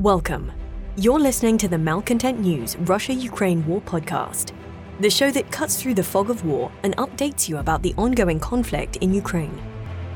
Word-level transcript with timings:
Welcome. 0.00 0.50
You're 0.96 1.20
listening 1.20 1.58
to 1.58 1.68
the 1.68 1.76
Malcontent 1.76 2.40
News 2.40 2.74
Russia 2.78 3.12
Ukraine 3.12 3.66
War 3.66 3.82
podcast, 3.82 4.54
the 4.98 5.10
show 5.10 5.30
that 5.30 5.52
cuts 5.52 5.76
through 5.76 5.92
the 5.92 6.02
fog 6.02 6.30
of 6.30 6.42
war 6.42 6.72
and 6.84 6.96
updates 6.96 7.50
you 7.50 7.58
about 7.58 7.82
the 7.82 7.92
ongoing 7.98 8.40
conflict 8.40 8.96
in 9.02 9.12
Ukraine. 9.12 9.60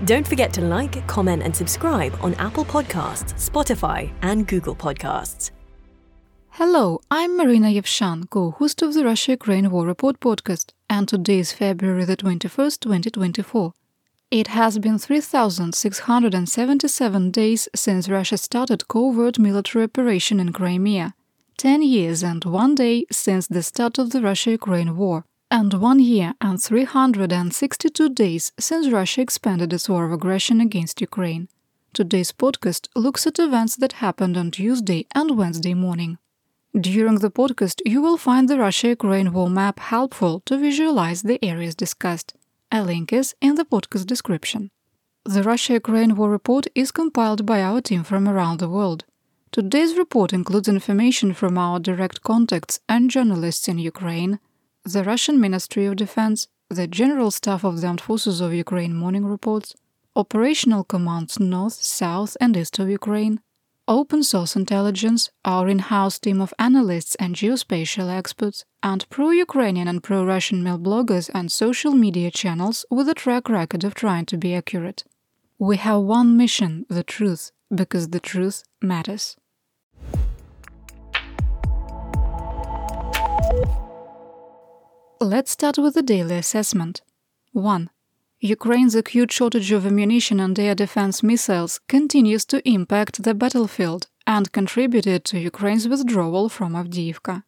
Don't 0.07 0.27
forget 0.27 0.55
to 0.55 0.63
like, 0.63 1.07
comment, 1.07 1.43
and 1.43 1.55
subscribe 1.55 2.17
on 2.23 2.33
Apple 2.37 2.65
Podcasts, 2.65 3.35
Spotify, 3.35 4.11
and 4.23 4.47
Google 4.47 4.75
Podcasts. 4.75 5.51
Hello, 6.53 6.99
I'm 7.11 7.37
Marina 7.37 7.69
Yevshan, 7.69 8.31
co-host 8.31 8.81
of 8.81 8.95
the 8.95 9.05
Russia-Ukraine 9.05 9.71
War 9.71 9.85
Report 9.85 10.19
podcast, 10.19 10.73
and 10.89 11.07
today 11.07 11.41
is 11.41 11.53
February 11.53 12.07
the 12.07 12.17
21st, 12.17 12.81
2024. 12.81 13.75
It 14.41 14.49
has 14.49 14.81
been 14.81 14.99
3,677 14.99 17.31
days 17.31 17.69
since 17.73 18.09
Russia 18.09 18.37
started 18.37 18.89
covert 18.89 19.39
military 19.39 19.85
operation 19.85 20.41
in 20.41 20.53
Crimea, 20.53 21.15
10 21.59 21.83
years 21.83 22.25
and 22.25 22.45
1 22.45 22.75
day 22.75 23.07
since 23.13 23.47
the 23.47 23.63
start 23.63 23.97
of 23.97 24.11
the 24.11 24.21
Russia-Ukraine 24.21 24.97
war, 24.97 25.25
and 25.53 25.75
1 25.75 26.01
year 26.01 26.35
and 26.41 26.61
362 26.61 28.09
days 28.09 28.51
since 28.59 28.89
Russia 28.89 29.21
expanded 29.21 29.73
its 29.73 29.89
war 29.89 30.05
of 30.05 30.11
aggression 30.11 30.61
against 30.61 31.01
Ukraine. 31.01 31.47
Today's 31.93 32.33
podcast 32.33 32.89
looks 32.97 33.29
at 33.29 33.39
events 33.39 33.77
that 33.77 34.03
happened 34.03 34.37
on 34.37 34.51
Tuesday 34.51 35.07
and 35.15 35.39
Wednesday 35.39 35.75
morning. 35.75 36.19
During 36.73 37.21
the 37.21 37.31
podcast, 37.31 37.83
you 37.87 38.03
will 38.03 38.17
find 38.17 38.49
the 38.49 38.59
Russia 38.59 38.89
Ukraine 38.89 39.33
war 39.33 39.49
map 39.49 39.79
helpful 39.79 40.43
to 40.47 40.59
visualize 40.59 41.23
the 41.23 41.39
areas 41.41 41.77
discussed. 41.77 42.35
A 42.71 42.83
link 42.83 43.13
is 43.13 43.35
in 43.41 43.55
the 43.55 43.65
podcast 43.65 44.07
description. 44.07 44.71
The 45.25 45.43
Russia 45.43 45.75
Ukraine 45.75 46.17
war 46.17 46.31
report 46.31 46.67
is 46.75 46.91
compiled 46.91 47.47
by 47.47 47.63
our 47.63 47.81
team 47.81 48.03
from 48.05 48.29
around 48.29 48.59
the 48.59 48.69
world. 48.69 49.05
Today's 49.53 49.97
report 49.97 50.33
includes 50.33 50.69
information 50.69 51.33
from 51.33 51.57
our 51.57 51.79
direct 51.79 52.23
contacts 52.23 52.81
and 52.89 53.11
journalists 53.11 53.69
in 53.69 53.79
Ukraine, 53.79 54.41
the 54.85 55.05
Russian 55.05 55.41
Ministry 55.41 55.87
of 55.87 55.97
Defense, 55.97 56.49
the 56.69 56.87
General 56.87 57.31
Staff 57.31 57.65
of 57.65 57.81
the 57.81 57.87
Armed 57.87 58.01
Forces 58.01 58.41
of 58.41 58.53
Ukraine 58.53 58.95
morning 58.95 59.25
reports, 59.25 59.75
operational 60.17 60.85
commands 60.85 61.39
north, 61.39 61.75
south, 61.75 62.37
and 62.41 62.57
east 62.57 62.79
of 62.79 62.89
Ukraine, 62.89 63.41
open 63.87 64.23
source 64.23 64.57
intelligence, 64.57 65.31
our 65.45 65.69
in 65.69 65.79
house 65.79 66.19
team 66.19 66.41
of 66.41 66.55
analysts 66.59 67.15
and 67.17 67.35
geospatial 67.35 68.09
experts, 68.11 68.65
and 68.83 69.09
pro 69.11 69.31
Ukrainian 69.31 69.89
and 69.89 70.03
pro 70.03 70.25
Russian 70.25 70.63
mil 70.63 70.79
bloggers 70.79 71.31
and 71.35 71.53
social 71.53 71.93
media 71.93 72.31
channels 72.31 72.87
with 72.91 73.09
a 73.09 73.15
track 73.15 73.49
record 73.49 73.85
of 73.85 73.95
trying 73.95 74.27
to 74.27 74.39
be 74.39 74.55
accurate. 74.55 75.05
We 75.59 75.77
have 75.77 76.01
one 76.01 76.37
mission 76.37 76.87
the 76.89 77.05
truth, 77.05 77.53
because 77.75 78.09
the 78.09 78.21
truth 78.21 78.65
matters. 78.81 79.37
Let's 85.21 85.53
start 85.53 85.79
with 85.79 85.95
the 85.95 86.03
daily 86.03 86.37
assessment. 86.37 87.03
1. 87.53 87.89
Ukraine's 88.45 88.95
acute 88.95 89.33
shortage 89.33 89.73
of 89.73 89.87
ammunition 89.87 90.39
and 90.39 90.59
air 90.59 90.75
defense 90.75 91.23
missiles 91.23 91.81
continues 91.89 92.45
to 92.45 92.61
impact 92.69 93.23
the 93.23 93.33
battlefield 93.33 94.09
and 94.27 94.53
contributed 94.53 95.25
to 95.25 95.41
Ukraine's 95.41 95.89
withdrawal 95.89 96.51
from 96.51 96.75
Avdiivka. 96.75 97.45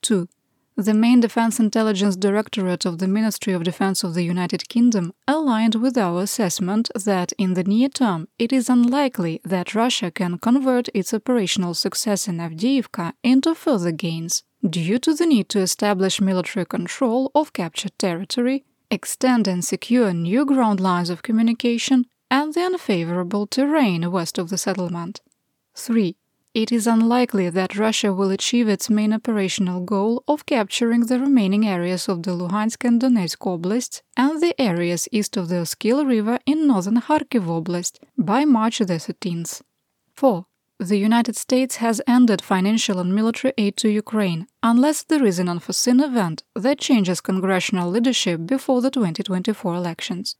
2. 0.00 0.26
The 0.74 0.94
main 0.94 1.20
Defense 1.20 1.60
Intelligence 1.60 2.16
Directorate 2.16 2.86
of 2.86 2.96
the 2.96 3.06
Ministry 3.08 3.52
of 3.52 3.62
Defense 3.62 4.02
of 4.02 4.14
the 4.14 4.22
United 4.22 4.70
Kingdom 4.70 5.12
aligned 5.26 5.74
with 5.74 5.98
our 5.98 6.22
assessment 6.22 6.88
that 6.94 7.32
in 7.36 7.52
the 7.52 7.64
near 7.64 7.90
term 7.90 8.28
it 8.38 8.50
is 8.50 8.70
unlikely 8.70 9.42
that 9.44 9.74
Russia 9.74 10.10
can 10.10 10.38
convert 10.38 10.88
its 10.94 11.12
operational 11.12 11.74
success 11.74 12.26
in 12.26 12.38
Avdiivka 12.38 13.12
into 13.22 13.54
further 13.54 13.92
gains 13.92 14.44
due 14.66 14.98
to 15.00 15.12
the 15.12 15.26
need 15.26 15.50
to 15.50 15.58
establish 15.58 16.22
military 16.22 16.64
control 16.64 17.30
of 17.34 17.52
captured 17.52 17.92
territory 17.98 18.64
extend 18.90 19.46
and 19.46 19.64
secure 19.64 20.12
new 20.12 20.44
ground 20.44 20.80
lines 20.80 21.10
of 21.10 21.22
communication, 21.22 22.06
and 22.30 22.54
the 22.54 22.60
unfavorable 22.60 23.46
terrain 23.46 24.10
west 24.10 24.38
of 24.38 24.50
the 24.50 24.58
settlement. 24.58 25.20
3. 25.74 26.16
It 26.54 26.72
is 26.72 26.86
unlikely 26.86 27.50
that 27.50 27.76
Russia 27.76 28.12
will 28.12 28.30
achieve 28.30 28.68
its 28.68 28.90
main 28.90 29.12
operational 29.12 29.80
goal 29.80 30.24
of 30.26 30.46
capturing 30.46 31.02
the 31.06 31.20
remaining 31.20 31.66
areas 31.66 32.08
of 32.08 32.22
the 32.22 32.32
Luhansk 32.32 32.84
and 32.84 33.00
Donetsk 33.00 33.46
oblasts 33.46 34.02
and 34.16 34.40
the 34.42 34.60
areas 34.60 35.08
east 35.12 35.36
of 35.36 35.48
the 35.48 35.60
Oskil 35.60 36.04
River 36.04 36.38
in 36.46 36.66
northern 36.66 37.00
Kharkiv 37.00 37.44
Oblast 37.46 37.98
by 38.16 38.44
March 38.44 38.78
the 38.78 38.94
13th. 38.94 39.62
4 40.14 40.46
the 40.78 40.96
United 40.96 41.36
States 41.36 41.76
has 41.76 42.00
ended 42.06 42.40
financial 42.40 43.00
and 43.00 43.12
military 43.12 43.52
aid 43.58 43.76
to 43.76 43.88
Ukraine 43.88 44.46
unless 44.62 45.02
there 45.02 45.24
is 45.24 45.40
an 45.40 45.48
unforeseen 45.48 46.00
event 46.00 46.44
that 46.54 46.78
changes 46.78 47.20
congressional 47.20 47.90
leadership 47.90 48.46
before 48.46 48.80
the 48.80 48.90
2024 48.90 49.74
elections. 49.74 50.36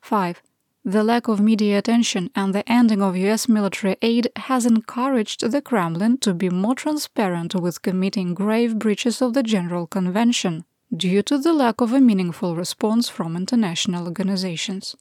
5. 0.00 0.42
The 0.84 1.04
lack 1.04 1.28
of 1.28 1.40
media 1.40 1.78
attention 1.78 2.30
and 2.34 2.54
the 2.54 2.68
ending 2.68 3.02
of 3.02 3.16
US 3.16 3.48
military 3.48 3.96
aid 4.00 4.30
has 4.36 4.64
encouraged 4.64 5.48
the 5.48 5.60
Kremlin 5.60 6.18
to 6.18 6.32
be 6.32 6.48
more 6.48 6.74
transparent 6.74 7.54
with 7.54 7.82
committing 7.82 8.34
grave 8.34 8.78
breaches 8.78 9.20
of 9.20 9.34
the 9.34 9.42
Geneva 9.42 9.86
Convention 9.86 10.64
due 10.94 11.22
to 11.22 11.38
the 11.38 11.52
lack 11.52 11.80
of 11.80 11.92
a 11.92 12.00
meaningful 12.00 12.56
response 12.56 13.08
from 13.08 13.36
international 13.36 14.06
organizations. 14.06 14.96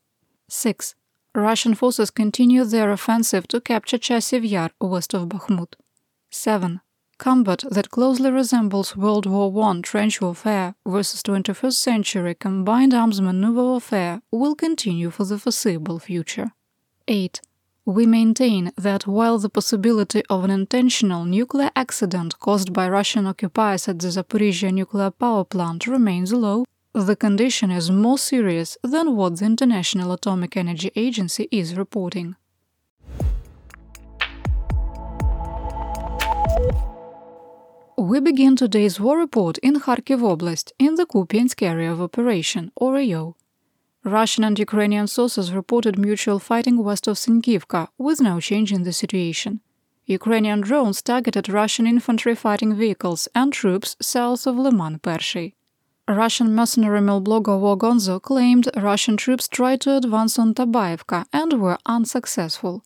6. 0.49 0.95
Russian 1.33 1.75
forces 1.75 2.11
continue 2.11 2.65
their 2.65 2.91
offensive 2.91 3.47
to 3.47 3.61
capture 3.61 3.97
Chasiv 3.97 4.49
Yar 4.49 4.71
west 4.81 5.13
of 5.13 5.29
Bakhmut. 5.29 5.75
7. 6.29 6.81
Combat 7.17 7.63
that 7.71 7.89
closely 7.89 8.29
resembles 8.29 8.97
World 8.97 9.25
War 9.25 9.49
I 9.63 9.79
trench 9.81 10.19
warfare 10.19 10.75
versus 10.85 11.23
21st 11.23 11.73
century 11.73 12.35
combined 12.35 12.93
arms 12.93 13.21
maneuver 13.21 13.63
warfare 13.63 14.21
will 14.31 14.55
continue 14.55 15.09
for 15.09 15.23
the 15.23 15.37
foreseeable 15.37 15.99
future. 15.99 16.51
8. 17.07 17.39
We 17.85 18.05
maintain 18.05 18.71
that 18.75 19.07
while 19.07 19.37
the 19.37 19.49
possibility 19.49 20.23
of 20.29 20.43
an 20.43 20.51
intentional 20.51 21.23
nuclear 21.23 21.71
accident 21.75 22.39
caused 22.39 22.73
by 22.73 22.89
Russian 22.89 23.25
occupiers 23.25 23.87
at 23.87 23.99
the 23.99 24.09
Zaporizhia 24.09 24.73
nuclear 24.73 25.11
power 25.11 25.45
plant 25.45 25.87
remains 25.87 26.33
low, 26.33 26.65
the 26.93 27.15
condition 27.15 27.71
is 27.71 27.89
more 27.89 28.17
serious 28.17 28.77
than 28.83 29.15
what 29.15 29.39
the 29.39 29.45
International 29.45 30.11
Atomic 30.11 30.57
Energy 30.57 30.91
Agency 30.95 31.47
is 31.51 31.75
reporting. 31.75 32.35
We 37.97 38.19
begin 38.19 38.55
today's 38.57 38.99
war 38.99 39.17
report 39.17 39.57
in 39.59 39.79
Kharkiv 39.79 40.21
Oblast 40.21 40.71
in 40.77 40.95
the 40.95 41.05
Kupiansk 41.05 41.61
area 41.61 41.91
of 41.91 42.01
operation, 42.01 42.71
or 42.75 42.97
AO. 42.97 43.35
Russian 44.03 44.43
and 44.43 44.59
Ukrainian 44.59 45.07
sources 45.07 45.53
reported 45.53 45.97
mutual 45.97 46.39
fighting 46.39 46.83
west 46.83 47.07
of 47.07 47.17
Sinkivka, 47.17 47.87
with 47.97 48.19
no 48.19 48.39
change 48.41 48.73
in 48.73 48.83
the 48.83 48.91
situation. 48.91 49.61
Ukrainian 50.05 50.59
drones 50.61 51.01
targeted 51.01 51.47
Russian 51.47 51.87
infantry 51.87 52.35
fighting 52.35 52.75
vehicles 52.75 53.29
and 53.33 53.53
troops 53.53 53.95
south 54.01 54.45
of 54.45 54.57
Liman 54.57 54.99
Pershi. 54.99 55.53
Russian 56.15 56.53
mercenary 56.53 57.01
mil 57.01 57.21
blogger 57.21 57.59
Wargonzo 57.59 58.21
claimed 58.21 58.69
Russian 58.75 59.17
troops 59.17 59.47
tried 59.47 59.81
to 59.81 59.95
advance 59.95 60.37
on 60.37 60.53
Tabaevka 60.53 61.25
and 61.31 61.61
were 61.61 61.77
unsuccessful. 61.85 62.83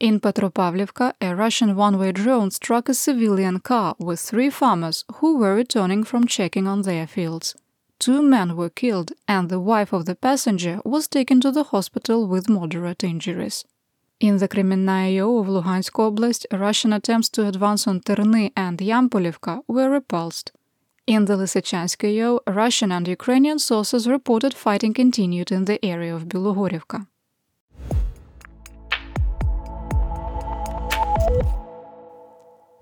In 0.00 0.20
Petropavlivka, 0.20 1.14
a 1.20 1.34
Russian 1.34 1.74
one-way 1.74 2.12
drone 2.12 2.50
struck 2.50 2.88
a 2.88 2.94
civilian 2.94 3.58
car 3.58 3.96
with 3.98 4.20
three 4.20 4.50
farmers 4.50 5.04
who 5.16 5.38
were 5.38 5.54
returning 5.54 6.04
from 6.04 6.26
checking 6.26 6.68
on 6.68 6.82
their 6.82 7.06
fields. 7.06 7.56
Two 7.98 8.22
men 8.22 8.54
were 8.54 8.70
killed, 8.70 9.10
and 9.26 9.48
the 9.48 9.58
wife 9.58 9.92
of 9.92 10.04
the 10.04 10.14
passenger 10.14 10.80
was 10.84 11.08
taken 11.08 11.40
to 11.40 11.50
the 11.50 11.64
hospital 11.64 12.28
with 12.28 12.48
moderate 12.48 13.02
injuries. 13.02 13.64
In 14.20 14.38
the 14.38 14.48
Kremennaia 14.48 15.26
of 15.40 15.48
Luhansk 15.48 15.92
Oblast, 15.92 16.46
Russian 16.52 16.92
attempts 16.92 17.28
to 17.30 17.46
advance 17.48 17.88
on 17.88 18.00
Terny 18.00 18.52
and 18.56 18.78
Yampolivka 18.78 19.62
were 19.66 19.90
repulsed. 19.90 20.52
In 21.08 21.24
the 21.24 21.38
Lysychansk 21.38 22.02
Russian 22.46 22.92
and 22.92 23.08
Ukrainian 23.08 23.58
sources 23.58 24.06
reported 24.06 24.52
fighting 24.52 24.92
continued 24.92 25.50
in 25.50 25.64
the 25.64 25.82
area 25.82 26.14
of 26.14 26.26
Bilogorivka. 26.28 27.06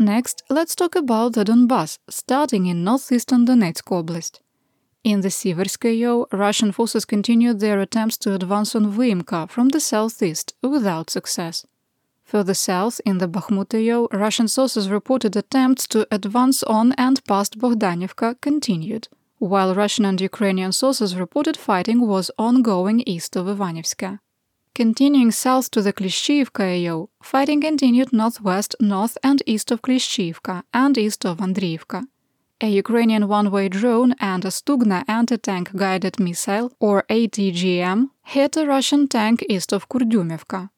Next, 0.01 0.43
let's 0.51 0.75
talk 0.75 0.97
about 0.97 1.35
the 1.35 1.45
Donbass, 1.45 1.99
starting 2.11 2.67
in 2.67 2.83
northeastern 2.83 3.47
Donetsk 3.47 3.87
Oblast. 3.93 4.41
In 5.05 5.21
the 5.21 5.31
Siverskaya, 5.31 6.27
Russian 6.33 6.73
forces 6.73 7.05
continued 7.05 7.61
their 7.61 7.79
attempts 7.79 8.19
to 8.19 8.35
advance 8.35 8.75
on 8.75 8.93
Vyimka 8.93 9.49
from 9.49 9.69
the 9.69 9.79
southeast 9.79 10.55
without 10.63 11.11
success. 11.11 11.65
Further 12.27 12.55
south, 12.55 13.01
in 13.05 13.19
the 13.19 13.29
Bakhmut 13.29 13.73
area, 13.73 14.01
Russian 14.13 14.49
sources 14.49 14.91
reported 14.91 15.37
attempts 15.37 15.87
to 15.87 16.09
advance 16.11 16.65
on 16.65 16.93
and 16.99 17.25
past 17.25 17.57
Bogdanivka 17.57 18.41
continued, 18.41 19.07
while 19.39 19.77
Russian 19.77 20.05
and 20.05 20.21
Ukrainian 20.21 20.73
sources 20.73 21.15
reported 21.15 21.57
fighting 21.57 22.01
was 22.09 22.33
ongoing 22.37 23.05
east 23.07 23.37
of 23.37 23.47
Ivanivska. 23.47 24.19
Continuing 24.75 25.31
south 25.31 25.71
to 25.71 25.81
the 25.81 25.93
Klishchiivka 25.93 26.65
AO, 26.77 27.11
fighting 27.23 27.61
continued 27.61 28.13
northwest, 28.13 28.75
north 28.81 29.17
and 29.23 29.41
east 29.47 29.71
of 29.71 29.81
Klishchiivka 29.83 30.65
and 30.75 30.99
east 30.99 31.25
of 31.25 31.39
Andriivka. 31.39 32.09
A 32.61 32.69
Ukrainian 32.69 33.29
one-way 33.29 33.69
drone 33.69 34.17
and 34.19 34.45
a 34.45 34.49
Stugna 34.49 35.05
anti-tank 35.07 35.77
guided 35.77 36.19
missile, 36.19 36.73
or 36.81 37.05
ATGM, 37.09 38.11
hit 38.25 38.57
a 38.57 38.67
Russian 38.67 39.07
tank 39.07 39.45
east 39.49 39.73
of 39.73 39.89
Kurdyumivka. 39.89 40.71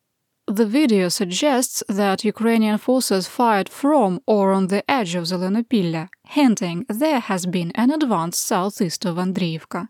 The 0.51 0.65
video 0.65 1.11
suggests 1.11 1.83
that 1.91 2.25
Ukrainian 2.25 2.79
forces 2.79 3.29
fired 3.29 3.69
from 3.69 4.23
or 4.27 4.53
on 4.53 4.69
the 4.69 4.83
edge 4.91 5.15
of 5.15 5.25
Zelenopillia, 5.25 6.09
hinting 6.25 6.87
there 6.89 7.21
has 7.21 7.45
been 7.45 7.71
an 7.75 7.91
advance 7.91 8.39
southeast 8.39 9.05
of 9.05 9.17
Andriivka. 9.19 9.89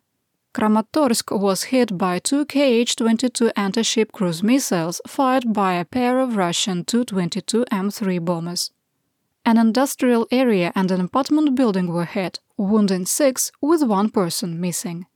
Kramatorsk 0.53 1.41
was 1.41 1.71
hit 1.71 1.97
by 1.97 2.19
two 2.19 2.45
Kh-22 2.45 3.53
anti-ship 3.55 4.11
cruise 4.11 4.43
missiles 4.43 5.01
fired 5.07 5.53
by 5.53 5.75
a 5.75 5.85
pair 5.85 6.19
of 6.19 6.35
Russian 6.35 6.85
Tu-22 6.85 7.65
M3 7.67 8.25
bombers. 8.25 8.73
An 9.47 9.59
industrial 9.59 10.27
area 10.33 10.73
and 10.75 10.91
an 10.91 11.01
apartment 11.01 11.55
building 11.55 11.87
were 11.87 12.05
hit, 12.05 12.41
wounding 12.57 13.07
six, 13.07 13.53
with 13.61 13.85
one 13.85 14.11
person 14.11 14.61
missing. 14.61 15.07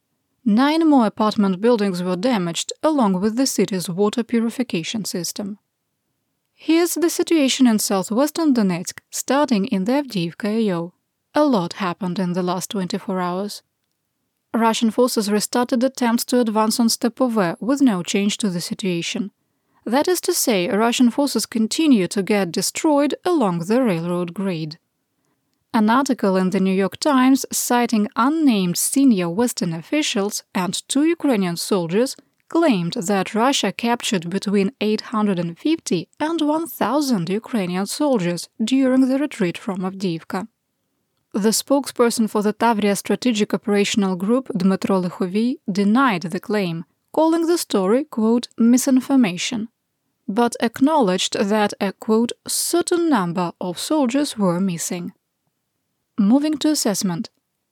Nine 0.44 0.88
more 0.88 1.06
apartment 1.06 1.60
buildings 1.60 2.02
were 2.02 2.16
damaged, 2.16 2.72
along 2.82 3.20
with 3.20 3.36
the 3.36 3.46
city's 3.46 3.88
water 3.88 4.24
purification 4.24 5.04
system. 5.04 5.58
Here's 6.52 6.94
the 6.94 7.10
situation 7.10 7.66
in 7.66 7.78
southwestern 7.78 8.52
Donetsk, 8.52 8.98
starting 9.10 9.66
in 9.66 9.84
the 9.84 9.92
Avdiivka 9.92 10.70
AO. 10.70 10.94
A 11.34 11.44
lot 11.44 11.74
happened 11.74 12.18
in 12.18 12.32
the 12.32 12.42
last 12.42 12.70
24 12.70 13.20
hours. 13.20 13.62
Russian 14.52 14.90
forces 14.90 15.30
restarted 15.30 15.82
attempts 15.82 16.24
to 16.26 16.40
advance 16.40 16.78
on 16.78 16.88
Stepove 16.88 17.56
with 17.60 17.80
no 17.80 18.02
change 18.02 18.36
to 18.38 18.50
the 18.50 18.60
situation. 18.60 19.30
That 19.84 20.08
is 20.08 20.20
to 20.22 20.34
say, 20.34 20.68
Russian 20.68 21.10
forces 21.10 21.46
continue 21.46 22.06
to 22.08 22.22
get 22.22 22.52
destroyed 22.52 23.14
along 23.24 23.60
the 23.60 23.82
railroad 23.82 24.34
grade. 24.34 24.78
An 25.74 25.88
article 25.88 26.36
in 26.36 26.50
the 26.50 26.60
New 26.60 26.74
York 26.74 26.98
Times 26.98 27.46
citing 27.50 28.06
unnamed 28.14 28.76
senior 28.76 29.30
Western 29.30 29.72
officials 29.72 30.42
and 30.54 30.86
two 30.86 31.04
Ukrainian 31.04 31.56
soldiers 31.56 32.14
claimed 32.50 32.92
that 32.92 33.34
Russia 33.34 33.72
captured 33.72 34.28
between 34.28 34.72
850 34.82 36.08
and 36.20 36.42
1,000 36.42 37.30
Ukrainian 37.30 37.86
soldiers 37.86 38.50
during 38.62 39.08
the 39.08 39.18
retreat 39.18 39.56
from 39.56 39.78
Avdiivka. 39.78 40.46
The 41.32 41.54
spokesperson 41.62 42.28
for 42.28 42.42
the 42.42 42.52
Tavria 42.52 42.94
Strategic 42.94 43.54
Operational 43.54 44.14
Group, 44.16 44.48
Dmytro 44.48 45.02
Lykhovyi, 45.02 45.56
denied 45.80 46.24
the 46.24 46.40
claim, 46.40 46.84
calling 47.12 47.46
the 47.46 47.56
story, 47.56 48.04
quote, 48.04 48.48
misinformation, 48.58 49.70
but 50.28 50.54
acknowledged 50.60 51.34
that 51.38 51.72
a, 51.80 51.94
quote, 51.94 52.32
certain 52.46 53.08
number 53.08 53.52
of 53.58 53.78
soldiers 53.78 54.36
were 54.36 54.60
missing. 54.60 55.14
Moving 56.18 56.58
to 56.58 56.68
assessment. 56.68 57.30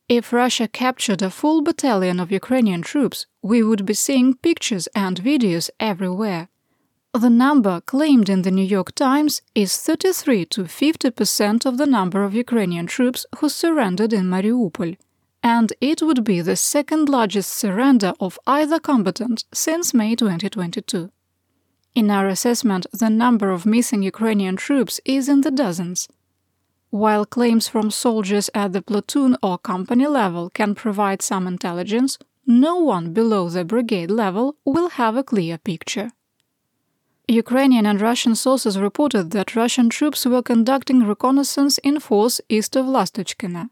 If 0.09 0.33
Russia 0.33 0.67
captured 0.67 1.23
a 1.23 1.31
full 1.31 1.63
battalion 1.63 2.19
of 2.21 2.33
Ukrainian 2.33 2.83
troops, 2.83 3.27
we 3.43 3.63
would 3.63 3.87
be 3.87 3.95
seeing 3.95 4.35
pictures 4.35 4.89
and 4.95 5.23
videos 5.23 5.71
everywhere, 5.79 6.49
the 7.13 7.29
number 7.29 7.81
claimed 7.81 8.29
in 8.29 8.43
the 8.43 8.53
New 8.53 8.65
York 8.65 8.95
Times 8.95 9.43
is 9.53 9.77
33 9.77 10.45
to 10.47 10.63
50% 10.63 11.67
of 11.67 11.77
the 11.77 11.87
number 11.87 12.23
of 12.23 12.35
Ukrainian 12.35 12.87
troops 12.87 13.27
who 13.39 13.49
surrendered 13.49 14.13
in 14.13 14.27
Mariupol, 14.27 14.97
and 15.43 15.73
it 15.81 16.03
would 16.03 16.23
be 16.23 16.41
the 16.41 16.55
second 16.55 17.09
largest 17.09 17.51
surrender 17.51 18.13
of 18.21 18.39
either 18.47 18.79
combatant 18.79 19.45
since 19.53 19.93
May 19.93 20.15
2022. 20.15 21.11
In 21.97 22.13
our 22.13 22.29
assessment, 22.29 22.87
the 22.93 23.11
number 23.11 23.51
of 23.51 23.67
missing 23.67 24.05
Ukrainian 24.05 24.55
troops 24.55 25.01
is 25.05 25.29
in 25.29 25.41
the 25.41 25.51
dozens. 25.51 26.07
While 26.91 27.25
claims 27.25 27.69
from 27.69 27.91
soldiers 27.91 28.51
at 28.53 28.73
the 28.73 28.83
platoon 28.83 29.37
or 29.43 29.59
company 29.59 30.07
level 30.09 30.51
can 30.51 30.75
provide 30.75 31.23
some 31.23 31.47
intelligence, 31.47 32.19
no 32.47 32.77
one 32.77 33.13
below 33.13 33.49
the 33.49 33.65
brigade 33.65 34.11
level 34.11 34.57
will 34.65 34.89
have 34.91 35.17
a 35.17 35.23
clear 35.23 35.57
picture. 35.57 36.11
Ukrainian 37.29 37.87
and 37.87 38.01
Russian 38.01 38.35
sources 38.35 38.77
reported 38.77 39.31
that 39.31 39.55
Russian 39.55 39.89
troops 39.89 40.27
were 40.27 40.43
conducting 40.43 41.07
reconnaissance 41.07 41.79
in 41.79 42.01
force 42.01 42.41
east 42.49 42.75
of 42.75 42.87
Lastochkina. 42.87 43.71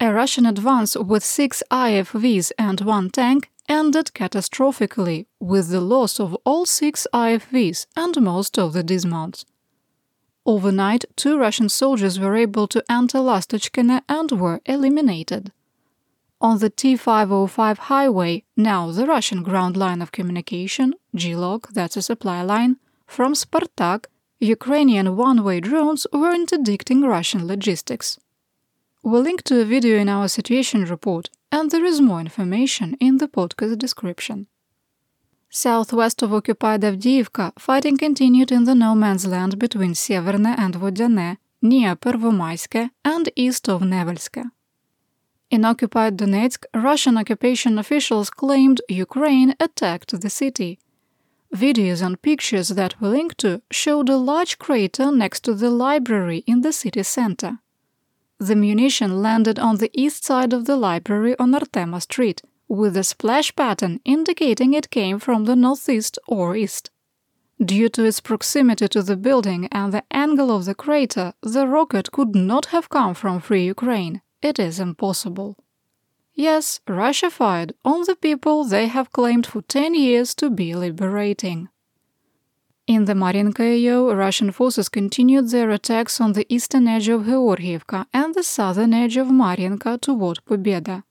A 0.00 0.12
Russian 0.12 0.46
advance 0.46 0.96
with 0.96 1.22
six 1.22 1.62
IFVs 1.70 2.50
and 2.58 2.80
one 2.80 3.10
tank 3.10 3.50
ended 3.68 4.06
catastrophically, 4.14 5.26
with 5.38 5.68
the 5.68 5.82
loss 5.82 6.18
of 6.18 6.34
all 6.46 6.64
six 6.64 7.06
IFVs 7.12 7.86
and 7.94 8.20
most 8.22 8.58
of 8.58 8.72
the 8.72 8.82
dismounts. 8.82 9.44
Overnight, 10.44 11.04
two 11.14 11.38
Russian 11.38 11.68
soldiers 11.68 12.18
were 12.18 12.34
able 12.34 12.66
to 12.68 12.82
enter 12.90 13.18
Lastochkina 13.18 14.02
and 14.08 14.32
were 14.32 14.60
eliminated. 14.66 15.52
On 16.40 16.58
the 16.58 16.70
T505 16.70 17.78
highway, 17.78 18.42
now 18.56 18.90
the 18.90 19.06
Russian 19.06 19.44
ground 19.44 19.76
line 19.76 20.02
of 20.02 20.10
communication, 20.10 20.94
GLOC, 21.14 21.68
that's 21.72 21.96
a 21.96 22.02
supply 22.02 22.42
line, 22.42 22.78
from 23.06 23.34
Spartak, 23.34 24.06
Ukrainian 24.40 25.16
one-way 25.16 25.60
drones 25.60 26.04
were 26.12 26.34
interdicting 26.34 27.02
Russian 27.02 27.46
logistics. 27.46 28.18
We'll 29.04 29.22
link 29.22 29.42
to 29.44 29.60
a 29.60 29.64
video 29.64 29.98
in 29.98 30.08
our 30.08 30.26
situation 30.26 30.84
report, 30.84 31.30
and 31.52 31.70
there 31.70 31.84
is 31.84 32.00
more 32.00 32.18
information 32.18 32.96
in 32.98 33.18
the 33.18 33.28
podcast 33.28 33.78
description. 33.78 34.48
Southwest 35.54 36.22
of 36.22 36.32
occupied 36.32 36.80
Avdiivka, 36.80 37.52
fighting 37.58 37.98
continued 37.98 38.50
in 38.50 38.64
the 38.64 38.74
no 38.74 38.94
man's 38.94 39.26
land 39.26 39.58
between 39.58 39.94
Severne 39.94 40.46
and 40.46 40.74
Vodyane, 40.76 41.36
near 41.60 41.94
Pervomaiske, 41.94 42.88
and 43.04 43.28
east 43.36 43.68
of 43.68 43.82
Nevelske. 43.82 44.50
In 45.50 45.66
occupied 45.66 46.16
Donetsk, 46.16 46.64
Russian 46.72 47.18
occupation 47.18 47.78
officials 47.78 48.30
claimed 48.30 48.80
Ukraine 48.88 49.54
attacked 49.60 50.18
the 50.22 50.30
city. 50.30 50.78
Videos 51.54 52.00
and 52.00 52.22
pictures 52.22 52.70
that 52.70 52.98
we 52.98 53.08
linked 53.08 53.36
to 53.36 53.60
showed 53.70 54.08
a 54.08 54.16
large 54.16 54.58
crater 54.58 55.12
next 55.12 55.40
to 55.40 55.52
the 55.52 55.68
library 55.68 56.44
in 56.46 56.62
the 56.62 56.72
city 56.72 57.02
center. 57.02 57.58
The 58.38 58.56
munition 58.56 59.20
landed 59.20 59.58
on 59.58 59.76
the 59.76 59.90
east 59.92 60.24
side 60.24 60.54
of 60.54 60.64
the 60.64 60.76
library 60.76 61.38
on 61.38 61.52
Artema 61.52 62.00
Street, 62.00 62.40
with 62.80 62.96
a 62.96 63.04
splash 63.04 63.54
pattern 63.54 64.00
indicating 64.04 64.72
it 64.72 64.90
came 64.90 65.18
from 65.18 65.44
the 65.44 65.54
northeast 65.54 66.18
or 66.26 66.56
east. 66.56 66.90
Due 67.62 67.88
to 67.90 68.02
its 68.04 68.20
proximity 68.20 68.88
to 68.88 69.02
the 69.02 69.16
building 69.16 69.68
and 69.70 69.92
the 69.92 70.04
angle 70.10 70.50
of 70.50 70.64
the 70.64 70.74
crater, 70.74 71.34
the 71.42 71.66
rocket 71.66 72.10
could 72.10 72.34
not 72.34 72.66
have 72.66 72.88
come 72.88 73.14
from 73.14 73.40
Free 73.40 73.66
Ukraine 73.66 74.22
it 74.42 74.58
is 74.58 74.80
impossible. 74.80 75.56
Yes, 76.34 76.80
Russia 76.88 77.30
fired 77.30 77.74
on 77.84 78.02
the 78.06 78.16
people 78.16 78.64
they 78.64 78.88
have 78.88 79.12
claimed 79.12 79.46
for 79.46 79.62
10 79.62 79.94
years 79.94 80.34
to 80.36 80.50
be 80.50 80.74
liberating. 80.74 81.68
In 82.88 83.04
the 83.04 83.12
Mariinka 83.12 83.62
AO, 83.62 84.12
Russian 84.14 84.50
forces 84.50 84.88
continued 84.88 85.50
their 85.50 85.70
attacks 85.70 86.20
on 86.20 86.32
the 86.32 86.46
eastern 86.52 86.88
edge 86.88 87.08
of 87.08 87.22
Georgievka 87.22 88.06
and 88.12 88.34
the 88.34 88.42
southern 88.42 88.92
edge 88.92 89.16
of 89.16 89.28
Mariinka 89.28 90.00
toward 90.00 90.44
Pobeda. 90.44 91.04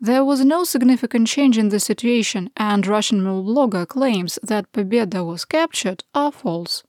There 0.00 0.24
was 0.24 0.44
no 0.44 0.64
significant 0.64 1.26
change 1.26 1.56
in 1.56 1.70
the 1.70 1.80
situation, 1.80 2.50
and 2.56 2.86
Russian 2.86 3.22
blogger 3.22 3.88
claims 3.88 4.38
that 4.42 4.70
Pobeda 4.72 5.24
was 5.24 5.44
captured 5.46 6.04
are 6.14 6.30
false. 6.30 6.84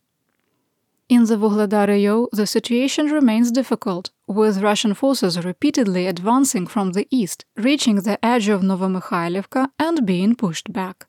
In 1.07 1.23
the 1.23 1.37
Vuhledar 1.37 2.27
the 2.33 2.45
situation 2.45 3.05
remains 3.07 3.49
difficult, 3.49 4.09
with 4.27 4.61
Russian 4.61 4.93
forces 4.93 5.45
repeatedly 5.45 6.05
advancing 6.05 6.67
from 6.67 6.91
the 6.91 7.07
east, 7.09 7.45
reaching 7.55 7.97
the 8.01 8.23
edge 8.25 8.49
of 8.49 8.61
Novomykhailivka 8.61 9.69
and 9.79 10.05
being 10.05 10.35
pushed 10.35 10.73
back. 10.73 11.07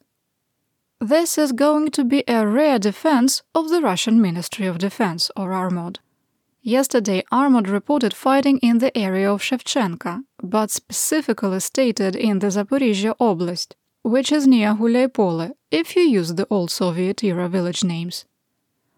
This 1.01 1.37
is 1.37 1.51
going 1.51 1.91
to 1.93 2.05
be 2.05 2.23
a 2.29 2.47
rare 2.47 2.79
defense 2.79 3.43
of 3.57 3.71
the 3.71 3.81
Russian 3.81 4.21
Ministry 4.21 4.67
of 4.67 4.79
Defense, 4.79 5.33
or 5.37 5.51
Armod. 5.51 5.99
Yesterday, 6.69 7.25
Armod 7.33 7.67
reported 7.67 8.13
fighting 8.13 8.59
in 8.59 8.77
the 8.77 8.95
area 8.95 9.33
of 9.33 9.41
Shevchenka, 9.41 10.25
but 10.43 10.71
specifically 10.71 11.61
stated 11.61 12.15
in 12.15 12.41
the 12.41 12.49
Zaporizhia 12.49 13.17
Oblast, 13.19 13.73
which 14.03 14.31
is 14.31 14.47
near 14.47 14.75
Guliaipole, 14.75 15.53
if 15.71 15.97
you 15.97 16.03
use 16.03 16.35
the 16.35 16.47
old 16.51 16.71
Soviet 16.71 17.25
era 17.25 17.49
village 17.49 17.83
names. 17.83 18.27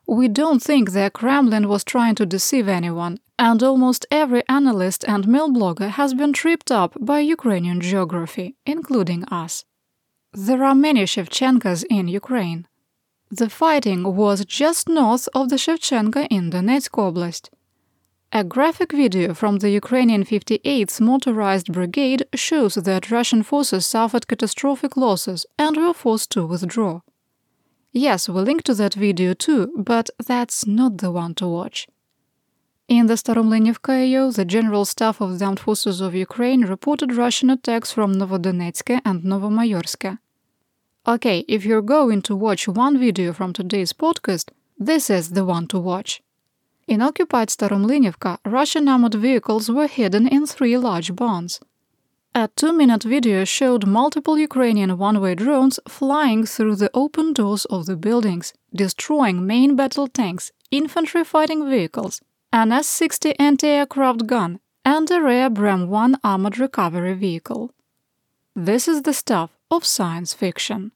We 0.05 0.27
don't 0.27 0.61
think 0.61 0.91
the 0.91 1.13
Kremlin 1.15 1.69
was 1.69 1.85
trying 1.85 2.17
to 2.17 2.27
deceive 2.27 2.67
anyone, 2.67 3.21
and 3.39 3.63
almost 3.63 4.05
every 4.11 4.43
analyst 4.49 5.05
and 5.07 5.29
mil 5.29 5.49
blogger 5.49 5.91
has 5.91 6.13
been 6.13 6.33
tripped 6.33 6.73
up 6.73 6.97
by 7.01 7.21
Ukrainian 7.21 7.81
geography, 7.81 8.57
including 8.67 9.23
us. 9.27 9.65
There 10.33 10.65
are 10.65 10.75
many 10.75 11.05
Shevchenkas 11.05 11.85
in 11.89 12.09
Ukraine. 12.09 12.67
The 13.31 13.49
fighting 13.49 14.17
was 14.17 14.45
just 14.45 14.89
north 14.89 15.29
of 15.37 15.51
the 15.51 15.61
Shevchenka 15.65 16.27
in 16.33 16.51
Donetsk 16.51 16.95
Oblast. 17.07 17.51
A 18.33 18.45
graphic 18.45 18.93
video 18.93 19.35
from 19.35 19.59
the 19.59 19.71
Ukrainian 19.71 20.23
58th 20.25 21.01
Motorized 21.01 21.73
Brigade 21.73 22.27
shows 22.33 22.77
that 22.77 23.11
Russian 23.11 23.43
forces 23.43 23.85
suffered 23.85 24.29
catastrophic 24.29 24.97
losses 24.97 25.47
and 25.59 25.77
were 25.77 25.93
forced 25.93 26.31
to 26.31 26.47
withdraw. 26.47 27.01
Yes, 27.91 28.29
we'll 28.29 28.45
link 28.45 28.63
to 28.65 28.75
that 28.75 28.95
video 28.95 29.35
too, 29.35 29.73
but 29.77 30.11
that's 30.25 30.65
not 30.65 30.99
the 30.99 31.11
one 31.11 31.35
to 31.35 31.49
watch. 31.49 31.89
In 32.87 33.07
the 33.09 33.15
Staromlynivka 33.15 33.95
AO, 34.15 34.31
the 34.31 34.45
General 34.45 34.85
Staff 34.85 35.21
of 35.21 35.41
the 35.41 35.45
Armed 35.45 35.59
Forces 35.59 36.01
of 36.01 36.15
Ukraine 36.15 36.63
reported 36.65 37.17
Russian 37.17 37.51
attacks 37.51 37.91
from 37.91 38.15
Novodonetsk 38.15 39.01
and 39.05 39.25
Novomayorsk. 39.25 40.19
Okay, 41.05 41.45
if 41.49 41.65
you're 41.65 41.83
going 41.83 42.23
to 42.23 42.37
watch 42.37 42.69
one 42.69 42.97
video 42.97 43.33
from 43.33 43.53
today's 43.53 43.93
podcast, 43.93 44.51
this 44.79 45.11
is 45.11 45.31
the 45.31 45.45
one 45.45 45.67
to 45.67 45.81
watch. 45.81 46.23
In 46.91 47.03
occupied 47.03 47.51
Staromlynivka, 47.51 48.39
Russian 48.45 48.89
armored 48.89 49.15
vehicles 49.15 49.71
were 49.71 49.87
hidden 49.87 50.27
in 50.27 50.45
three 50.45 50.77
large 50.77 51.15
barns. 51.15 51.61
A 52.35 52.49
two 52.57 52.73
minute 52.73 53.05
video 53.05 53.45
showed 53.45 53.87
multiple 53.87 54.37
Ukrainian 54.37 54.99
one 54.99 55.21
way 55.21 55.37
drones 55.37 55.79
flying 55.87 56.45
through 56.47 56.75
the 56.75 56.91
open 56.93 57.33
doors 57.33 57.65
of 57.67 57.87
the 57.87 57.95
buildings, 57.95 58.53
destroying 58.75 59.47
main 59.47 59.77
battle 59.77 60.09
tanks, 60.09 60.51
infantry 60.73 61.23
fighting 61.23 61.71
vehicles, 61.71 62.23
an 62.53 62.73
S 62.73 62.89
60 62.89 63.39
anti 63.39 63.69
aircraft 63.69 64.27
gun, 64.27 64.59
and 64.85 65.09
a 65.13 65.21
rare 65.21 65.49
BREM-1 65.49 66.17
armored 66.25 66.59
recovery 66.59 67.15
vehicle. 67.15 67.71
This 68.57 68.89
is 68.89 69.03
the 69.03 69.15
stuff 69.15 69.51
of 69.71 69.85
science 69.85 70.35
fiction. 70.35 70.91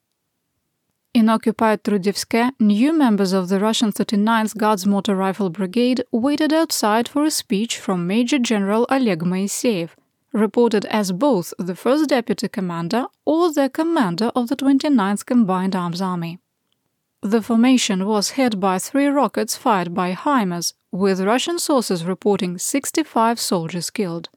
In 1.24 1.30
occupied 1.30 1.82
Trudivske, 1.84 2.50
new 2.60 2.92
members 2.92 3.32
of 3.32 3.48
the 3.48 3.58
Russian 3.58 3.90
39th 3.90 4.58
Guards 4.58 4.84
Motor 4.84 5.16
Rifle 5.16 5.48
Brigade 5.48 6.04
waited 6.12 6.52
outside 6.52 7.08
for 7.08 7.24
a 7.24 7.30
speech 7.30 7.78
from 7.78 8.06
Major 8.06 8.38
General 8.38 8.86
Oleg 8.90 9.20
Moiseev 9.20 9.88
reported 10.34 10.84
as 10.84 11.12
both 11.12 11.54
the 11.58 11.74
first 11.74 12.10
deputy 12.10 12.46
commander 12.46 13.06
or 13.24 13.50
the 13.50 13.70
commander 13.70 14.32
of 14.36 14.48
the 14.48 14.56
29th 14.56 15.24
Combined 15.24 15.74
Arms 15.74 16.02
Army. 16.02 16.40
The 17.22 17.40
formation 17.40 18.04
was 18.04 18.36
hit 18.36 18.60
by 18.60 18.78
three 18.78 19.06
rockets 19.06 19.56
fired 19.56 19.94
by 19.94 20.12
HIMARS, 20.12 20.74
with 20.92 21.22
Russian 21.22 21.58
sources 21.58 22.04
reporting 22.04 22.58
65 22.58 23.40
soldiers 23.40 23.88
killed. 23.88 24.28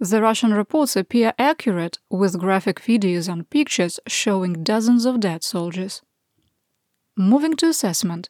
The 0.00 0.22
Russian 0.22 0.54
reports 0.54 0.94
appear 0.94 1.34
accurate, 1.40 1.98
with 2.08 2.38
graphic 2.38 2.80
videos 2.80 3.28
and 3.28 3.50
pictures 3.50 3.98
showing 4.06 4.62
dozens 4.62 5.04
of 5.04 5.18
dead 5.18 5.42
soldiers. 5.42 6.02
Moving 7.16 7.56
to 7.56 7.66
assessment. 7.66 8.28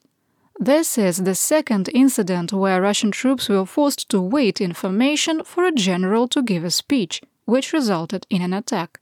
This 0.59 0.97
is 0.97 1.19
the 1.19 1.35
second 1.35 1.91
incident 1.93 2.55
where 2.55 2.81
Russian 2.81 3.11
troops 3.11 3.51
were 3.51 3.67
forced 3.67 4.09
to 4.09 4.21
wait 4.21 4.63
in 4.63 4.73
formation 4.73 5.45
for 5.45 5.65
a 5.65 5.73
general 5.73 6.27
to 6.29 6.43
give 6.43 6.65
a 6.65 6.71
speech, 6.71 7.21
which 7.45 7.75
resulted 7.75 8.27
in 8.31 8.41
an 8.41 8.55
attack. 8.55 8.99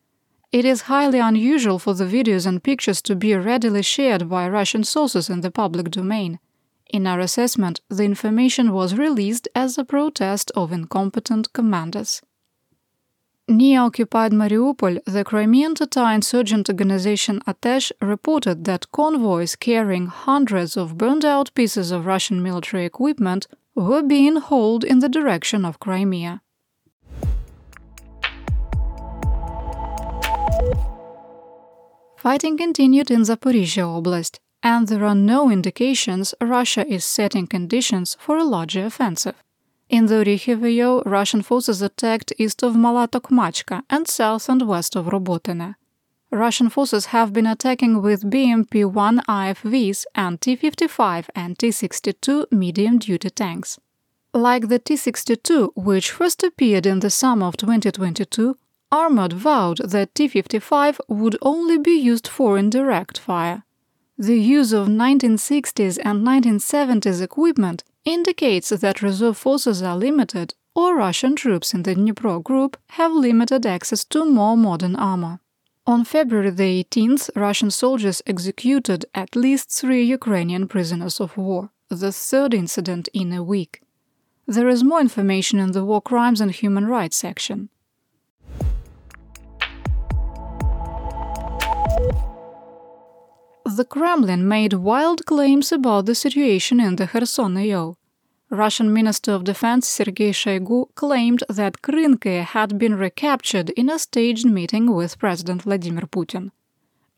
It 0.50 0.64
is 0.64 0.82
highly 0.82 1.20
unusual 1.20 1.78
for 1.78 1.94
the 1.94 2.04
videos 2.04 2.46
and 2.46 2.64
pictures 2.64 3.00
to 3.02 3.14
be 3.14 3.34
readily 3.36 3.82
shared 3.82 4.28
by 4.28 4.48
Russian 4.48 4.82
sources 4.82 5.30
in 5.30 5.40
the 5.40 5.52
public 5.52 5.90
domain. 5.90 6.40
In 6.92 7.06
our 7.06 7.20
assessment, 7.20 7.80
the 7.88 8.04
information 8.04 8.72
was 8.72 8.98
released 8.98 9.46
as 9.54 9.78
a 9.78 9.84
protest 9.84 10.50
of 10.56 10.72
incompetent 10.72 11.52
commanders. 11.52 12.22
Near 13.48 13.82
occupied 13.82 14.32
Mariupol, 14.32 14.98
the 15.04 15.22
Crimean 15.22 15.76
Tatar 15.76 16.12
insurgent 16.12 16.68
organization 16.68 17.40
Atesh 17.46 17.92
reported 18.00 18.64
that 18.64 18.90
convoys 18.90 19.54
carrying 19.54 20.06
hundreds 20.06 20.76
of 20.76 20.98
burned 20.98 21.24
out 21.24 21.54
pieces 21.54 21.92
of 21.92 22.06
Russian 22.06 22.42
military 22.42 22.84
equipment 22.84 23.46
were 23.76 24.02
being 24.02 24.34
hauled 24.36 24.82
in 24.82 24.98
the 24.98 25.08
direction 25.08 25.64
of 25.64 25.78
Crimea. 25.78 26.42
Fighting 32.16 32.58
continued 32.58 33.12
in 33.12 33.20
Zaporizhia 33.20 33.86
Oblast, 33.86 34.40
and 34.64 34.88
there 34.88 35.04
are 35.04 35.14
no 35.14 35.50
indications 35.52 36.34
Russia 36.40 36.84
is 36.84 37.04
setting 37.04 37.46
conditions 37.46 38.16
for 38.18 38.36
a 38.36 38.42
larger 38.42 38.86
offensive. 38.86 39.36
In 39.88 40.06
the 40.06 40.16
Orikhiv 40.16 41.02
Russian 41.06 41.42
forces 41.42 41.80
attacked 41.80 42.32
east 42.38 42.64
of 42.64 42.74
Mala 42.74 43.06
Tokmachka 43.06 43.84
and 43.88 44.08
south 44.08 44.48
and 44.48 44.66
west 44.66 44.96
of 44.96 45.06
Robotyne. 45.06 45.76
Russian 46.32 46.68
forces 46.68 47.06
have 47.06 47.32
been 47.32 47.46
attacking 47.46 48.02
with 48.02 48.28
BMP-1 48.28 49.24
IFVs 49.26 50.04
and 50.16 50.40
T-55 50.40 51.28
and 51.36 51.56
T-62 51.56 52.50
medium-duty 52.50 53.30
tanks. 53.30 53.78
Like 54.34 54.66
the 54.66 54.80
T-62, 54.80 55.70
which 55.76 56.10
first 56.10 56.42
appeared 56.42 56.84
in 56.84 56.98
the 56.98 57.08
summer 57.08 57.46
of 57.46 57.56
2022, 57.56 58.56
Armored 58.90 59.32
vowed 59.34 59.78
that 59.88 60.16
T-55 60.16 60.98
would 61.08 61.36
only 61.40 61.78
be 61.78 61.92
used 61.92 62.26
for 62.26 62.58
indirect 62.58 63.18
fire. 63.18 63.62
The 64.18 64.38
use 64.38 64.72
of 64.72 64.88
1960s 64.88 65.98
and 66.04 66.26
1970s 66.26 67.22
equipment 67.22 67.84
indicates 68.06 68.70
that 68.70 69.02
reserve 69.02 69.36
forces 69.36 69.82
are 69.82 69.96
limited 69.96 70.54
or 70.74 70.96
Russian 70.96 71.34
troops 71.36 71.74
in 71.74 71.82
the 71.82 71.94
Dnipro 71.94 72.42
group 72.42 72.78
have 72.90 73.12
limited 73.12 73.66
access 73.66 74.04
to 74.06 74.24
more 74.24 74.56
modern 74.56 74.96
armor. 74.96 75.40
On 75.86 76.04
February 76.04 76.50
the 76.50 76.84
18th, 76.84 77.30
Russian 77.36 77.70
soldiers 77.70 78.22
executed 78.26 79.04
at 79.14 79.36
least 79.36 79.70
three 79.70 80.04
Ukrainian 80.04 80.68
prisoners 80.68 81.20
of 81.20 81.36
war, 81.36 81.70
the 81.88 82.12
third 82.12 82.54
incident 82.54 83.08
in 83.12 83.32
a 83.32 83.42
week. 83.42 83.82
There 84.46 84.68
is 84.68 84.84
more 84.84 85.00
information 85.00 85.58
in 85.58 85.72
the 85.72 85.84
War 85.84 86.00
Crimes 86.00 86.40
and 86.40 86.52
Human 86.52 86.86
Rights 86.86 87.16
section. 87.16 87.68
The 93.74 93.84
Kremlin 93.84 94.46
made 94.46 94.74
wild 94.74 95.26
claims 95.26 95.72
about 95.72 96.06
the 96.06 96.14
situation 96.14 96.78
in 96.78 96.94
the 96.96 97.08
Kherson 97.08 97.56
AO. 97.56 97.96
Russian 98.48 98.92
Minister 98.92 99.32
of 99.32 99.42
Defense 99.42 99.88
Sergei 99.88 100.30
Shoigu 100.30 100.94
claimed 100.94 101.42
that 101.48 101.82
Krynky 101.82 102.44
had 102.44 102.78
been 102.78 102.94
recaptured 102.94 103.70
in 103.70 103.90
a 103.90 103.98
staged 103.98 104.46
meeting 104.46 104.94
with 104.94 105.18
President 105.18 105.62
Vladimir 105.62 106.06
Putin. 106.06 106.52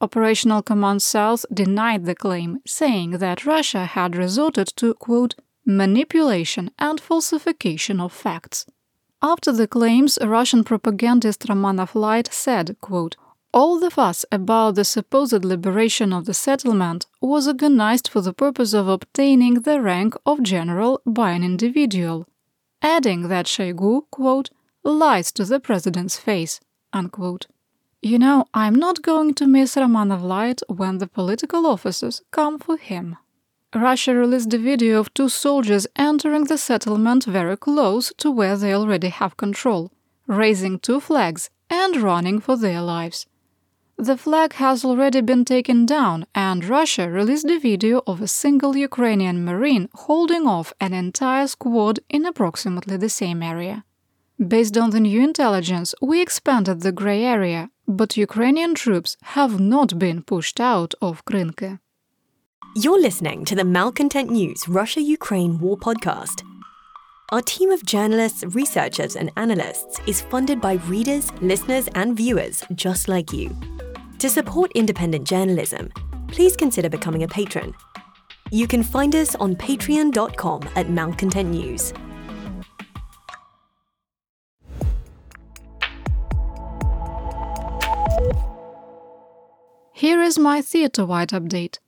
Operational 0.00 0.62
Command 0.62 1.02
South 1.02 1.44
denied 1.52 2.06
the 2.06 2.14
claim, 2.14 2.60
saying 2.64 3.18
that 3.18 3.44
Russia 3.44 3.84
had 3.84 4.16
resorted 4.16 4.68
to, 4.76 4.94
quote, 4.94 5.34
manipulation 5.66 6.70
and 6.78 6.98
falsification 6.98 8.00
of 8.00 8.10
facts. 8.10 8.64
After 9.20 9.52
the 9.52 9.66
claims, 9.66 10.18
Russian 10.22 10.64
propagandist 10.64 11.40
Romanov 11.40 11.94
Light 11.94 12.32
said, 12.32 12.76
quote, 12.80 13.16
all 13.52 13.80
the 13.80 13.90
fuss 13.90 14.24
about 14.30 14.74
the 14.74 14.84
supposed 14.84 15.44
liberation 15.44 16.12
of 16.12 16.26
the 16.26 16.34
settlement 16.34 17.06
was 17.20 17.48
organized 17.48 18.08
for 18.08 18.20
the 18.20 18.32
purpose 18.32 18.74
of 18.74 18.88
obtaining 18.88 19.54
the 19.54 19.80
rank 19.80 20.14
of 20.26 20.42
general 20.42 21.00
by 21.06 21.32
an 21.32 21.42
individual, 21.42 22.26
adding 22.82 23.28
that 23.28 23.46
Shoigu, 23.46 24.02
quote, 24.10 24.50
lies 24.84 25.32
to 25.32 25.44
the 25.44 25.60
president's 25.60 26.18
face, 26.18 26.60
unquote. 26.92 27.46
You 28.02 28.18
know, 28.18 28.46
I'm 28.54 28.74
not 28.74 29.02
going 29.02 29.34
to 29.34 29.46
miss 29.46 29.74
Romanov 29.74 30.22
Light 30.22 30.60
when 30.68 30.98
the 30.98 31.08
political 31.08 31.66
officers 31.66 32.22
come 32.30 32.58
for 32.58 32.76
him. 32.76 33.16
Russia 33.74 34.14
released 34.14 34.54
a 34.54 34.58
video 34.58 35.00
of 35.00 35.12
two 35.12 35.28
soldiers 35.28 35.86
entering 35.96 36.44
the 36.44 36.56
settlement 36.56 37.24
very 37.24 37.56
close 37.56 38.12
to 38.18 38.30
where 38.30 38.56
they 38.56 38.72
already 38.72 39.08
have 39.08 39.36
control, 39.36 39.90
raising 40.26 40.78
two 40.78 41.00
flags 41.00 41.50
and 41.68 41.96
running 41.96 42.40
for 42.40 42.56
their 42.56 42.80
lives. 42.80 43.26
The 44.00 44.16
flag 44.16 44.52
has 44.54 44.84
already 44.84 45.22
been 45.22 45.44
taken 45.44 45.84
down, 45.84 46.24
and 46.32 46.64
Russia 46.64 47.10
released 47.10 47.50
a 47.50 47.58
video 47.58 48.00
of 48.06 48.22
a 48.22 48.28
single 48.28 48.76
Ukrainian 48.76 49.44
Marine 49.44 49.88
holding 49.92 50.46
off 50.46 50.72
an 50.80 50.92
entire 50.92 51.48
squad 51.48 51.98
in 52.08 52.24
approximately 52.24 52.96
the 52.96 53.08
same 53.08 53.42
area. 53.42 53.84
Based 54.38 54.78
on 54.78 54.90
the 54.90 55.00
new 55.00 55.20
intelligence, 55.20 55.96
we 56.00 56.22
expanded 56.22 56.82
the 56.82 56.92
grey 56.92 57.24
area, 57.24 57.70
but 57.88 58.16
Ukrainian 58.16 58.76
troops 58.76 59.16
have 59.34 59.58
not 59.58 59.98
been 59.98 60.22
pushed 60.22 60.60
out 60.60 60.94
of 61.02 61.24
Krynky. 61.24 61.80
You're 62.76 63.00
listening 63.00 63.44
to 63.46 63.56
the 63.56 63.64
Malcontent 63.64 64.30
News 64.30 64.68
Russia 64.68 65.02
Ukraine 65.02 65.58
War 65.58 65.76
Podcast. 65.76 66.44
Our 67.32 67.42
team 67.42 67.72
of 67.72 67.84
journalists, 67.84 68.44
researchers, 68.54 69.16
and 69.16 69.32
analysts 69.36 69.98
is 70.06 70.20
funded 70.20 70.60
by 70.60 70.74
readers, 70.86 71.32
listeners, 71.40 71.88
and 71.96 72.16
viewers 72.16 72.62
just 72.76 73.08
like 73.08 73.32
you. 73.32 73.50
To 74.18 74.28
support 74.28 74.72
independent 74.74 75.28
journalism, 75.28 75.92
please 76.26 76.56
consider 76.56 76.88
becoming 76.88 77.22
a 77.22 77.28
patron. 77.28 77.72
You 78.50 78.66
can 78.66 78.82
find 78.82 79.14
us 79.14 79.36
on 79.36 79.54
patreon.com 79.54 80.68
at 80.74 80.90
Malcontent 80.90 81.50
News. 81.50 81.92
Here 89.92 90.20
is 90.20 90.36
my 90.36 90.62
theater-wide 90.62 91.28
update. 91.28 91.78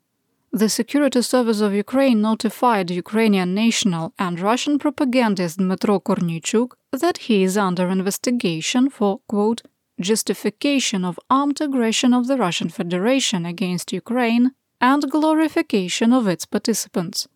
The 0.52 0.68
Security 0.68 1.22
Service 1.22 1.60
of 1.60 1.74
Ukraine 1.74 2.20
notified 2.20 2.92
Ukrainian 2.92 3.54
national 3.54 4.12
and 4.20 4.38
Russian 4.38 4.78
propagandist 4.78 5.58
Dmytro 5.58 6.00
Kornichuk 6.00 6.74
that 6.92 7.18
he 7.18 7.42
is 7.42 7.56
under 7.56 7.88
investigation 7.88 8.88
for, 8.88 9.20
quote, 9.26 9.62
justification 10.00 11.04
of 11.04 11.20
armed 11.28 11.60
aggression 11.60 12.12
of 12.14 12.26
the 12.26 12.36
Russian 12.36 12.68
Federation 12.68 13.46
against 13.46 13.92
Ukraine 13.92 14.52
and 14.80 15.10
glorification 15.10 16.12
of 16.12 16.26
its 16.26 16.46
participants. 16.46 17.28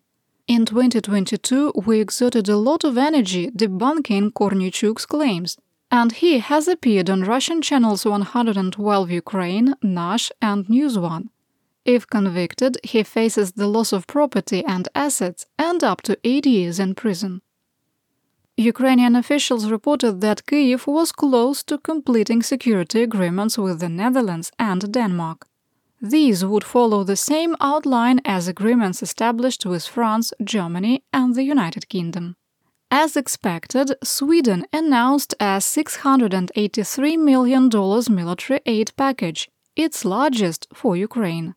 In 0.47 0.65
2022, 0.65 1.73
we 1.85 1.99
exerted 1.99 2.49
a 2.49 2.57
lot 2.57 2.83
of 2.83 2.97
energy 2.97 3.49
debunking 3.49 4.31
Kornichuk's 4.33 5.05
claims, 5.05 5.57
and 5.91 6.11
he 6.11 6.39
has 6.39 6.67
appeared 6.67 7.09
on 7.09 7.23
Russian 7.23 7.61
channels 7.61 8.05
112 8.05 9.11
Ukraine, 9.11 9.75
Nash, 9.81 10.31
and 10.41 10.69
News 10.69 10.99
One. 10.99 11.29
If 11.85 12.07
convicted, 12.07 12.77
he 12.83 13.03
faces 13.03 13.53
the 13.53 13.67
loss 13.67 13.93
of 13.93 14.07
property 14.07 14.63
and 14.65 14.89
assets 14.95 15.45
and 15.57 15.83
up 15.83 16.01
to 16.03 16.17
eight 16.23 16.47
years 16.47 16.79
in 16.79 16.95
prison. 16.95 17.41
Ukrainian 18.57 19.17
officials 19.17 19.69
reported 19.69 20.21
that 20.21 20.45
Kyiv 20.45 20.87
was 20.87 21.11
close 21.11 21.61
to 21.63 21.77
completing 21.77 22.41
security 22.41 23.03
agreements 23.03 23.57
with 23.57 23.81
the 23.81 23.89
Netherlands 23.89 24.49
and 24.57 24.93
Denmark. 24.93 25.47
These 26.01 26.45
would 26.45 26.63
follow 26.63 27.03
the 27.03 27.17
same 27.17 27.57
outline 27.59 28.21
as 28.23 28.47
agreements 28.47 29.03
established 29.03 29.65
with 29.65 29.85
France, 29.85 30.31
Germany, 30.41 31.03
and 31.11 31.35
the 31.35 31.43
United 31.43 31.89
Kingdom. 31.89 32.37
As 32.89 33.17
expected, 33.17 33.95
Sweden 34.03 34.65
announced 34.71 35.33
a 35.41 35.57
$683 35.59 37.19
million 37.19 37.69
military 38.09 38.61
aid 38.65 38.93
package, 38.95 39.49
its 39.75 40.05
largest 40.05 40.67
for 40.73 40.95
Ukraine. 40.95 41.55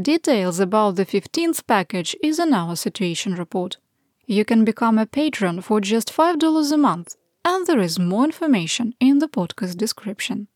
Details 0.00 0.58
about 0.58 0.96
the 0.96 1.06
15th 1.06 1.66
package 1.68 2.16
is 2.20 2.40
in 2.40 2.52
our 2.52 2.74
situation 2.74 3.34
report. 3.34 3.76
You 4.26 4.44
can 4.44 4.64
become 4.64 4.98
a 4.98 5.06
patron 5.06 5.60
for 5.60 5.80
just 5.80 6.12
$5 6.12 6.72
a 6.72 6.76
month, 6.76 7.16
and 7.44 7.66
there 7.66 7.80
is 7.80 7.98
more 7.98 8.24
information 8.24 8.94
in 9.00 9.18
the 9.18 9.28
podcast 9.28 9.76
description. 9.76 10.48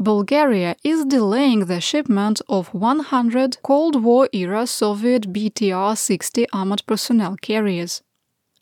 Bulgaria 0.00 0.76
is 0.84 1.04
delaying 1.04 1.66
the 1.66 1.80
shipment 1.80 2.40
of 2.48 2.72
100 2.72 3.58
Cold 3.64 4.00
War 4.04 4.28
era 4.32 4.64
Soviet 4.64 5.32
BTR 5.32 5.98
60 5.98 6.46
armored 6.52 6.84
personnel 6.86 7.34
carriers. 7.42 8.02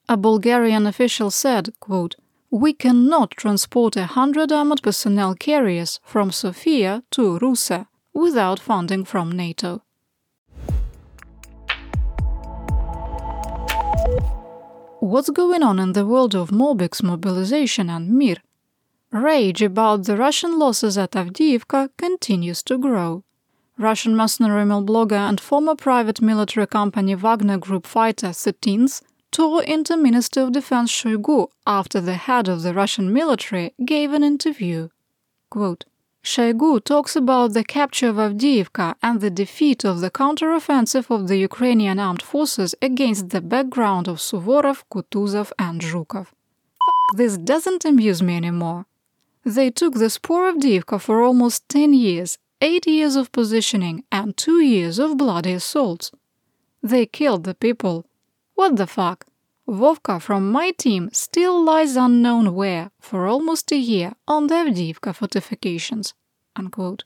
A 0.08 0.16
Bulgarian 0.16 0.86
official 0.86 1.30
said, 1.30 1.74
quote, 1.78 2.16
We 2.50 2.72
cannot 2.72 3.32
transport 3.32 3.96
hundred 3.96 4.50
armored 4.50 4.82
personnel 4.82 5.34
carriers 5.34 6.00
from 6.02 6.30
Sofia 6.30 7.02
to 7.10 7.38
Ruse 7.38 7.84
without 8.14 8.58
funding 8.58 9.04
from 9.04 9.30
NATO. 9.30 9.82
What's 15.00 15.28
going 15.28 15.62
on 15.62 15.78
in 15.78 15.92
the 15.92 16.06
world 16.06 16.34
of 16.34 16.50
Mobiks 16.50 17.02
mobilization 17.02 17.90
and 17.90 18.10
Mir? 18.10 18.36
Rage 19.12 19.60
about 19.60 20.04
the 20.04 20.16
Russian 20.16 20.58
losses 20.58 20.96
at 20.96 21.10
Avdiivka 21.10 21.90
continues 21.98 22.62
to 22.62 22.78
grow. 22.78 23.22
Russian 23.76 24.16
mercenary 24.16 24.64
mil 24.64 24.82
blogger 24.82 25.28
and 25.28 25.38
former 25.38 25.74
private 25.74 26.22
military 26.22 26.66
company 26.66 27.14
Wagner 27.14 27.58
Group 27.58 27.86
fighter 27.86 28.28
13th 28.28 29.02
tore 29.30 29.62
into 29.64 29.98
Minister 29.98 30.40
of 30.40 30.52
Defense 30.52 30.90
Shoigu 30.90 31.48
after 31.66 32.00
the 32.00 32.14
head 32.14 32.48
of 32.48 32.62
the 32.62 32.72
Russian 32.72 33.12
military 33.12 33.74
gave 33.84 34.14
an 34.14 34.24
interview. 34.24 34.88
Quote, 35.50 35.84
Shoigu 36.26 36.82
talks 36.82 37.14
about 37.14 37.52
the 37.52 37.62
capture 37.62 38.08
of 38.08 38.16
Avdiivka 38.16 38.96
and 39.00 39.20
the 39.20 39.30
defeat 39.30 39.84
of 39.84 40.00
the 40.00 40.10
counteroffensive 40.10 41.08
of 41.08 41.28
the 41.28 41.36
Ukrainian 41.36 42.00
armed 42.00 42.20
forces 42.20 42.74
against 42.82 43.28
the 43.28 43.40
background 43.40 44.08
of 44.08 44.18
Suvorov, 44.18 44.82
Kutuzov, 44.92 45.52
and 45.56 45.80
Zhukov. 45.80 46.26
this 47.14 47.38
doesn't 47.38 47.84
amuse 47.84 48.24
me 48.24 48.34
anymore. 48.36 48.86
They 49.44 49.70
took 49.70 49.94
this 49.94 50.18
poor 50.18 50.52
Avdiivka 50.52 51.00
for 51.00 51.22
almost 51.22 51.68
10 51.68 51.94
years, 51.94 52.38
8 52.60 52.88
years 52.88 53.14
of 53.14 53.30
positioning, 53.30 54.02
and 54.10 54.36
2 54.36 54.60
years 54.60 54.98
of 54.98 55.16
bloody 55.16 55.52
assaults. 55.52 56.10
They 56.82 57.06
killed 57.06 57.44
the 57.44 57.54
people. 57.54 58.04
What 58.56 58.74
the 58.74 58.88
fuck? 58.88 59.26
Vovka 59.68 60.22
from 60.22 60.52
my 60.52 60.70
team 60.70 61.10
still 61.12 61.62
lies 61.62 61.96
unknown 61.96 62.54
where 62.54 62.90
for 63.00 63.26
almost 63.26 63.72
a 63.72 63.76
year 63.76 64.12
on 64.28 64.46
the 64.46 64.54
Avdiivka 64.54 65.12
fortifications. 65.12 66.14
Unquote. 66.54 67.04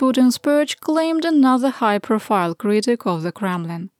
Putin's 0.00 0.38
purge 0.38 0.80
claimed 0.80 1.24
another 1.24 1.70
high 1.70 1.98
profile 1.98 2.54
critic 2.54 3.06
of 3.06 3.22
the 3.22 3.30
Kremlin. 3.30 3.90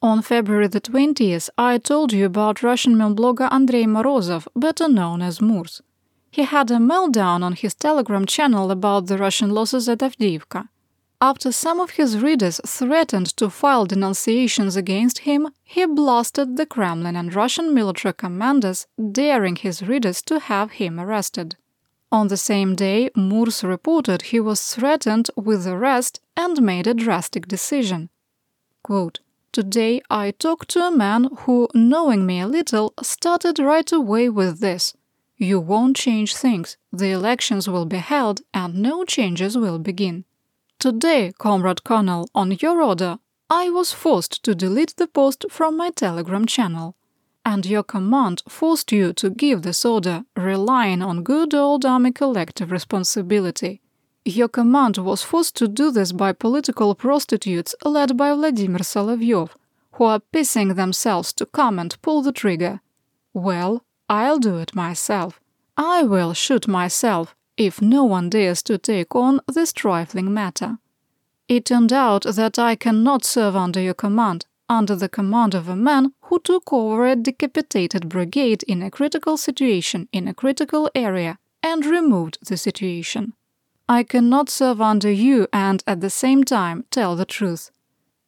On 0.00 0.22
February 0.22 0.68
the 0.68 0.80
20th, 0.80 1.48
I 1.58 1.78
told 1.78 2.12
you 2.12 2.26
about 2.26 2.62
Russian 2.62 2.96
meme 2.96 3.16
blogger 3.16 3.50
Andrei 3.50 3.84
Morozov, 3.84 4.46
better 4.54 4.86
known 4.86 5.20
as 5.20 5.40
Murz. 5.40 5.80
He 6.30 6.42
had 6.42 6.70
a 6.70 6.74
meltdown 6.76 7.42
on 7.42 7.54
his 7.54 7.74
Telegram 7.74 8.26
channel 8.26 8.70
about 8.70 9.06
the 9.06 9.18
Russian 9.18 9.50
losses 9.50 9.88
at 9.88 9.98
Avdiivka. 9.98 10.68
After 11.30 11.50
some 11.50 11.80
of 11.80 11.90
his 11.98 12.18
readers 12.18 12.60
threatened 12.64 13.36
to 13.38 13.50
file 13.50 13.84
denunciations 13.84 14.76
against 14.76 15.18
him, 15.30 15.48
he 15.64 15.84
blasted 15.84 16.56
the 16.56 16.66
Kremlin 16.66 17.16
and 17.16 17.34
Russian 17.34 17.74
military 17.74 18.14
commanders, 18.14 18.86
daring 18.96 19.56
his 19.56 19.82
readers 19.82 20.22
to 20.22 20.38
have 20.38 20.70
him 20.78 21.00
arrested. 21.00 21.56
On 22.12 22.28
the 22.28 22.36
same 22.36 22.76
day, 22.76 23.10
Murz 23.16 23.64
reported 23.64 24.22
he 24.22 24.38
was 24.38 24.72
threatened 24.72 25.28
with 25.34 25.66
arrest 25.66 26.20
and 26.36 26.62
made 26.62 26.86
a 26.86 26.94
drastic 26.94 27.48
decision. 27.48 28.08
Quote, 28.84 29.18
Today 29.50 30.00
I 30.08 30.30
talked 30.30 30.68
to 30.74 30.86
a 30.86 30.96
man 30.96 31.30
who, 31.40 31.68
knowing 31.74 32.24
me 32.24 32.38
a 32.38 32.46
little, 32.46 32.94
started 33.02 33.58
right 33.58 33.90
away 33.90 34.28
with 34.28 34.60
this. 34.60 34.94
You 35.36 35.58
won't 35.58 35.96
change 35.96 36.36
things, 36.36 36.76
the 36.92 37.10
elections 37.10 37.68
will 37.68 37.84
be 37.84 37.96
held 37.96 38.42
and 38.54 38.76
no 38.76 39.04
changes 39.04 39.58
will 39.58 39.80
begin. 39.80 40.24
Today, 40.78 41.32
Comrade 41.38 41.84
Colonel, 41.84 42.28
on 42.34 42.52
your 42.60 42.82
order, 42.82 43.18
I 43.48 43.70
was 43.70 43.92
forced 43.92 44.42
to 44.42 44.54
delete 44.54 44.94
the 44.96 45.06
post 45.06 45.46
from 45.48 45.76
my 45.76 45.88
Telegram 45.90 46.44
channel. 46.44 46.96
And 47.46 47.64
your 47.64 47.82
command 47.82 48.42
forced 48.46 48.92
you 48.92 49.12
to 49.14 49.30
give 49.30 49.62
this 49.62 49.84
order, 49.86 50.24
relying 50.36 51.00
on 51.00 51.22
good 51.22 51.54
old 51.54 51.86
army 51.86 52.12
collective 52.12 52.70
responsibility. 52.70 53.80
Your 54.24 54.48
command 54.48 54.98
was 54.98 55.22
forced 55.22 55.56
to 55.56 55.68
do 55.68 55.90
this 55.90 56.12
by 56.12 56.32
political 56.32 56.94
prostitutes 56.94 57.74
led 57.84 58.16
by 58.16 58.34
Vladimir 58.34 58.80
Solovyov, 58.80 59.50
who 59.92 60.04
are 60.04 60.20
pissing 60.32 60.74
themselves 60.74 61.32
to 61.34 61.46
come 61.46 61.78
and 61.78 62.00
pull 62.02 62.20
the 62.20 62.32
trigger. 62.32 62.80
Well, 63.32 63.84
I'll 64.08 64.38
do 64.38 64.56
it 64.56 64.74
myself. 64.74 65.40
I 65.76 66.02
will 66.02 66.34
shoot 66.34 66.66
myself 66.66 67.35
if 67.56 67.80
no 67.80 68.04
one 68.04 68.30
dares 68.30 68.62
to 68.62 68.78
take 68.78 69.14
on 69.14 69.40
this 69.46 69.72
trifling 69.72 70.32
matter. 70.32 70.78
It 71.48 71.66
turned 71.66 71.92
out 71.92 72.24
that 72.24 72.58
I 72.58 72.74
cannot 72.74 73.24
serve 73.24 73.54
under 73.54 73.80
your 73.80 73.94
command, 73.94 74.46
under 74.68 74.96
the 74.96 75.08
command 75.08 75.54
of 75.54 75.68
a 75.68 75.76
man 75.76 76.12
who 76.22 76.40
took 76.40 76.72
over 76.72 77.06
a 77.06 77.16
decapitated 77.16 78.08
brigade 78.08 78.62
in 78.64 78.82
a 78.82 78.90
critical 78.90 79.36
situation 79.36 80.08
in 80.12 80.26
a 80.26 80.34
critical 80.34 80.90
area 80.94 81.38
and 81.62 81.86
removed 81.86 82.38
the 82.46 82.56
situation. 82.56 83.32
I 83.88 84.02
cannot 84.02 84.50
serve 84.50 84.80
under 84.80 85.10
you 85.10 85.46
and 85.52 85.84
at 85.86 86.00
the 86.00 86.10
same 86.10 86.42
time 86.42 86.84
tell 86.90 87.14
the 87.14 87.24
truth. 87.24 87.70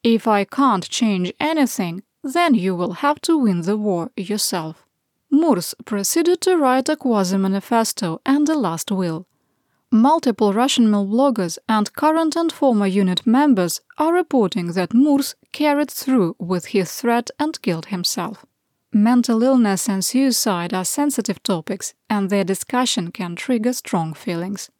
If 0.05 0.29
I 0.29 0.45
can't 0.45 0.89
change 0.89 1.33
anything, 1.41 2.05
then 2.23 2.55
you 2.55 2.77
will 2.77 2.93
have 3.05 3.21
to 3.23 3.37
win 3.37 3.63
the 3.63 3.77
war 3.77 4.13
yourself. 4.17 4.88
Murz 5.31 5.75
proceeded 5.85 6.41
to 6.43 6.57
write 6.57 6.89
a 6.89 6.97
quasi-manifesto 6.97 8.21
and 8.25 8.49
a 8.49 8.59
last 8.59 8.91
will. 8.91 9.27
Multiple 9.91 10.53
Russian 10.53 10.91
mil 10.91 11.07
bloggers 11.07 11.59
and 11.69 11.93
current 11.95 12.37
and 12.37 12.53
former 12.53 12.87
unit 12.87 13.27
members 13.27 13.81
are 13.97 14.13
reporting 14.13 14.73
that 14.73 14.93
Murz 14.93 15.35
carried 15.53 15.91
through 15.91 16.37
with 16.39 16.67
his 16.67 16.93
threat 16.93 17.31
and 17.39 17.61
killed 17.63 17.87
himself. 17.87 18.45
Mental 18.93 19.43
illness 19.43 19.89
and 19.89 20.05
suicide 20.05 20.73
are 20.73 20.85
sensitive 20.85 21.43
topics, 21.43 21.95
and 22.09 22.31
their 22.31 22.45
discussion 22.45 23.11
can 23.11 23.37
trigger 23.37 23.73
strong 23.73 24.15
feelings. 24.15 24.71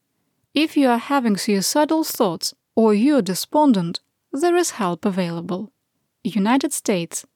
If 0.55 0.77
you 0.77 0.89
are 0.89 0.99
having 0.99 1.37
suicidal 1.37 2.05
thoughts 2.05 2.55
or 2.75 2.95
you're 2.95 3.23
despondent, 3.23 4.01
there 4.33 4.57
is 4.57 4.73
help 4.73 5.05
available. 5.05 5.73
United 6.25 6.73
States 6.73 7.27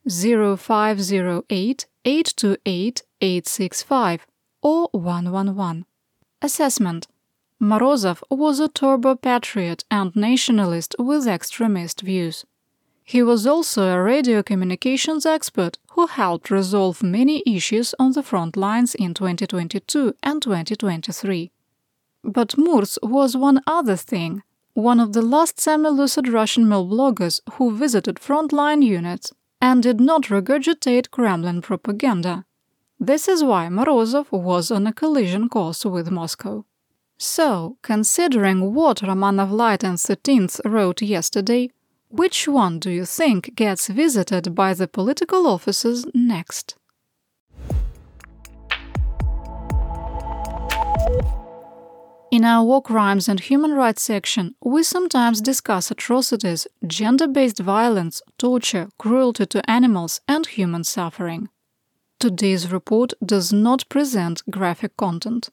0508 0.07 1.85
828 2.05 3.03
865 3.21 4.27
or 4.61 4.89
111. 4.91 5.85
Assessment 6.41 7.07
Morozov 7.61 8.21
was 8.29 8.59
a 8.59 8.67
turbo 8.67 9.15
patriot 9.15 9.85
and 9.89 10.13
nationalist 10.15 10.95
with 10.99 11.25
extremist 11.27 12.01
views. 12.01 12.45
He 13.03 13.21
was 13.21 13.45
also 13.45 13.89
a 13.89 14.01
radio 14.01 14.41
communications 14.41 15.25
expert 15.25 15.77
who 15.91 16.07
helped 16.07 16.49
resolve 16.49 17.03
many 17.03 17.43
issues 17.45 17.93
on 17.99 18.13
the 18.13 18.23
front 18.23 18.55
lines 18.55 18.95
in 18.95 19.13
2022 19.13 20.15
and 20.23 20.41
2023. 20.41 21.51
But 22.23 22.57
Murz 22.57 22.97
was 23.03 23.35
one 23.35 23.61
other 23.67 23.97
thing, 23.97 24.43
one 24.73 24.99
of 24.99 25.11
the 25.11 25.21
last 25.21 25.59
semi-lucid 25.59 26.29
Russian 26.29 26.67
mil 26.69 26.87
bloggers 26.87 27.41
who 27.53 27.75
visited 27.75 28.15
frontline 28.15 28.81
units 28.81 29.33
and 29.61 29.83
did 29.83 29.99
not 29.99 30.23
regurgitate 30.23 31.11
Kremlin 31.11 31.61
propaganda. 31.61 32.45
This 32.99 33.27
is 33.27 33.43
why 33.43 33.67
Morozov 33.67 34.31
was 34.31 34.71
on 34.71 34.87
a 34.87 34.93
collision 34.93 35.49
course 35.49 35.83
with 35.83 36.09
Moscow. 36.09 36.65
So, 37.17 37.77
considering 37.81 38.73
what 38.73 39.01
Romanov 39.01 39.51
Light 39.51 39.83
and 39.83 39.97
13th 39.97 40.61
wrote 40.65 41.01
yesterday, 41.01 41.69
which 42.13 42.47
one 42.47 42.77
do 42.77 42.91
you 42.91 43.05
think 43.05 43.55
gets 43.55 43.87
visited 43.87 44.53
by 44.53 44.71
the 44.75 44.87
political 44.87 45.47
officers 45.47 46.05
next? 46.13 46.75
In 52.31 52.45
our 52.45 52.63
War 52.63 52.83
Crimes 52.83 53.27
and 53.27 53.39
Human 53.39 53.73
Rights 53.73 54.03
section, 54.03 54.53
we 54.63 54.83
sometimes 54.83 55.41
discuss 55.41 55.89
atrocities, 55.89 56.67
gender 56.85 57.27
based 57.27 57.59
violence, 57.59 58.21
torture, 58.37 58.89
cruelty 58.99 59.47
to 59.47 59.67
animals, 59.69 60.21
and 60.27 60.45
human 60.45 60.83
suffering. 60.83 61.49
Today's 62.19 62.71
report 62.71 63.13
does 63.25 63.51
not 63.51 63.89
present 63.89 64.43
graphic 64.51 64.95
content. 64.97 65.49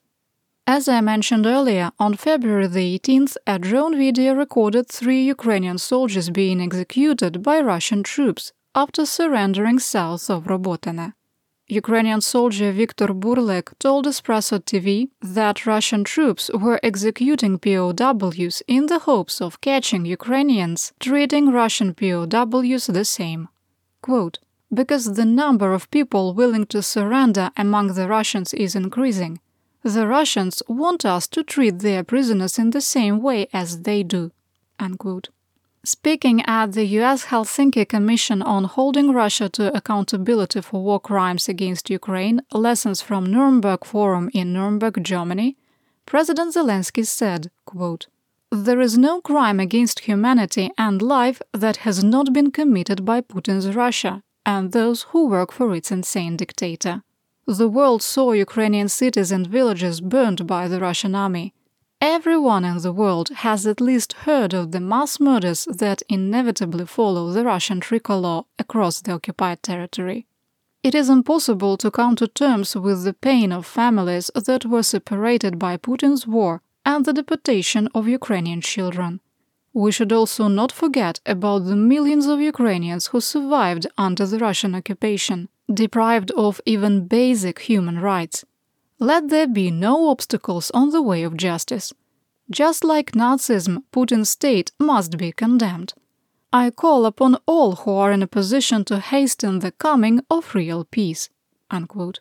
As 0.66 0.88
I 0.88 1.00
mentioned 1.00 1.46
earlier, 1.46 1.90
on 1.98 2.14
February 2.14 2.68
the 2.68 2.98
18th, 2.98 3.36
a 3.46 3.58
drone 3.58 3.96
video 3.96 4.34
recorded 4.34 4.88
three 4.88 5.22
Ukrainian 5.22 5.78
soldiers 5.78 6.30
being 6.30 6.60
executed 6.60 7.42
by 7.42 7.60
Russian 7.60 8.02
troops 8.02 8.52
after 8.74 9.04
surrendering 9.04 9.78
south 9.78 10.30
of 10.30 10.44
Robotyne. 10.44 11.14
Ukrainian 11.68 12.20
soldier 12.20 12.72
Viktor 12.72 13.08
Burlek 13.08 13.66
told 13.78 14.06
Espresso 14.06 14.58
TV 14.58 15.10
that 15.22 15.66
Russian 15.66 16.02
troops 16.02 16.50
were 16.52 16.80
executing 16.82 17.58
POWs 17.58 18.62
in 18.66 18.86
the 18.86 19.00
hopes 19.00 19.40
of 19.40 19.60
catching 19.60 20.04
Ukrainians 20.04 20.92
treating 20.98 21.52
Russian 21.52 21.94
POWs 21.94 22.86
the 22.86 23.04
same. 23.04 23.48
Quote, 24.02 24.38
because 24.72 25.14
the 25.14 25.24
number 25.24 25.72
of 25.72 25.90
people 25.90 26.34
willing 26.34 26.66
to 26.66 26.82
surrender 26.82 27.50
among 27.56 27.94
the 27.94 28.08
Russians 28.08 28.52
is 28.54 28.74
increasing, 28.74 29.40
the 29.82 30.06
Russians 30.06 30.62
want 30.68 31.04
us 31.04 31.26
to 31.28 31.42
treat 31.42 31.78
their 31.78 32.04
prisoners 32.04 32.58
in 32.58 32.70
the 32.70 32.80
same 32.80 33.20
way 33.22 33.48
as 33.52 33.82
they 33.82 34.02
do. 34.02 34.30
Unquote. 34.78 35.28
Speaking 35.84 36.42
at 36.44 36.72
the 36.72 36.84
US 36.98 37.26
Helsinki 37.26 37.88
Commission 37.88 38.42
on 38.42 38.64
Holding 38.64 39.12
Russia 39.12 39.48
to 39.48 39.74
Accountability 39.74 40.60
for 40.60 40.82
War 40.82 41.00
Crimes 41.00 41.48
Against 41.48 41.88
Ukraine 41.88 42.42
Lessons 42.52 43.00
from 43.00 43.24
Nuremberg 43.24 43.86
Forum 43.86 44.30
in 44.34 44.52
Nuremberg, 44.52 45.02
Germany, 45.02 45.56
President 46.04 46.54
Zelensky 46.54 47.06
said, 47.06 47.50
quote, 47.64 48.08
There 48.50 48.80
is 48.80 48.98
no 48.98 49.22
crime 49.22 49.58
against 49.58 50.00
humanity 50.00 50.70
and 50.76 51.00
life 51.00 51.40
that 51.52 51.78
has 51.78 52.04
not 52.04 52.34
been 52.34 52.50
committed 52.50 53.06
by 53.06 53.22
Putin's 53.22 53.74
Russia 53.74 54.22
and 54.44 54.72
those 54.72 55.02
who 55.10 55.28
work 55.28 55.50
for 55.50 55.74
its 55.74 55.90
insane 55.90 56.36
dictator. 56.36 57.02
The 57.46 57.68
world 57.68 58.02
saw 58.02 58.32
Ukrainian 58.32 58.88
cities 58.88 59.32
and 59.32 59.46
villages 59.46 60.00
burned 60.00 60.46
by 60.46 60.68
the 60.68 60.80
Russian 60.80 61.14
army. 61.14 61.54
Everyone 62.00 62.64
in 62.64 62.78
the 62.78 62.92
world 62.92 63.28
has 63.28 63.66
at 63.66 63.80
least 63.80 64.12
heard 64.24 64.54
of 64.54 64.72
the 64.72 64.80
mass 64.80 65.20
murders 65.20 65.66
that 65.66 66.02
inevitably 66.08 66.86
follow 66.86 67.30
the 67.30 67.44
Russian 67.44 67.80
tricolor 67.80 68.44
across 68.58 69.00
the 69.00 69.12
occupied 69.12 69.62
territory. 69.62 70.26
It 70.82 70.94
is 70.94 71.10
impossible 71.10 71.76
to 71.76 71.90
come 71.90 72.16
to 72.16 72.26
terms 72.26 72.74
with 72.74 73.04
the 73.04 73.12
pain 73.12 73.52
of 73.52 73.66
families 73.66 74.30
that 74.34 74.64
were 74.64 74.82
separated 74.82 75.58
by 75.58 75.76
Putin's 75.76 76.26
war 76.26 76.62
and 76.86 77.04
the 77.04 77.12
deportation 77.12 77.88
of 77.94 78.08
Ukrainian 78.08 78.62
children. 78.62 79.20
We 79.74 79.92
should 79.92 80.12
also 80.12 80.48
not 80.48 80.72
forget 80.72 81.20
about 81.26 81.66
the 81.66 81.76
millions 81.76 82.26
of 82.26 82.40
Ukrainians 82.40 83.08
who 83.08 83.20
survived 83.20 83.86
under 83.98 84.24
the 84.26 84.38
Russian 84.38 84.74
occupation 84.74 85.48
deprived 85.72 86.30
of 86.32 86.60
even 86.66 87.06
basic 87.06 87.60
human 87.60 88.00
rights. 88.00 88.44
Let 88.98 89.28
there 89.28 89.46
be 89.46 89.70
no 89.70 90.08
obstacles 90.08 90.70
on 90.72 90.90
the 90.90 91.02
way 91.02 91.22
of 91.22 91.36
justice. 91.36 91.92
Just 92.50 92.84
like 92.84 93.12
Nazism, 93.12 93.84
Putin's 93.92 94.28
state 94.28 94.72
must 94.78 95.16
be 95.16 95.32
condemned. 95.32 95.94
I 96.52 96.70
call 96.70 97.06
upon 97.06 97.38
all 97.46 97.76
who 97.76 97.92
are 97.92 98.10
in 98.10 98.22
a 98.22 98.26
position 98.26 98.84
to 98.86 98.98
hasten 98.98 99.60
the 99.60 99.70
coming 99.70 100.20
of 100.28 100.54
real 100.54 100.84
peace. 100.84 101.30
Unquote. 101.70 102.18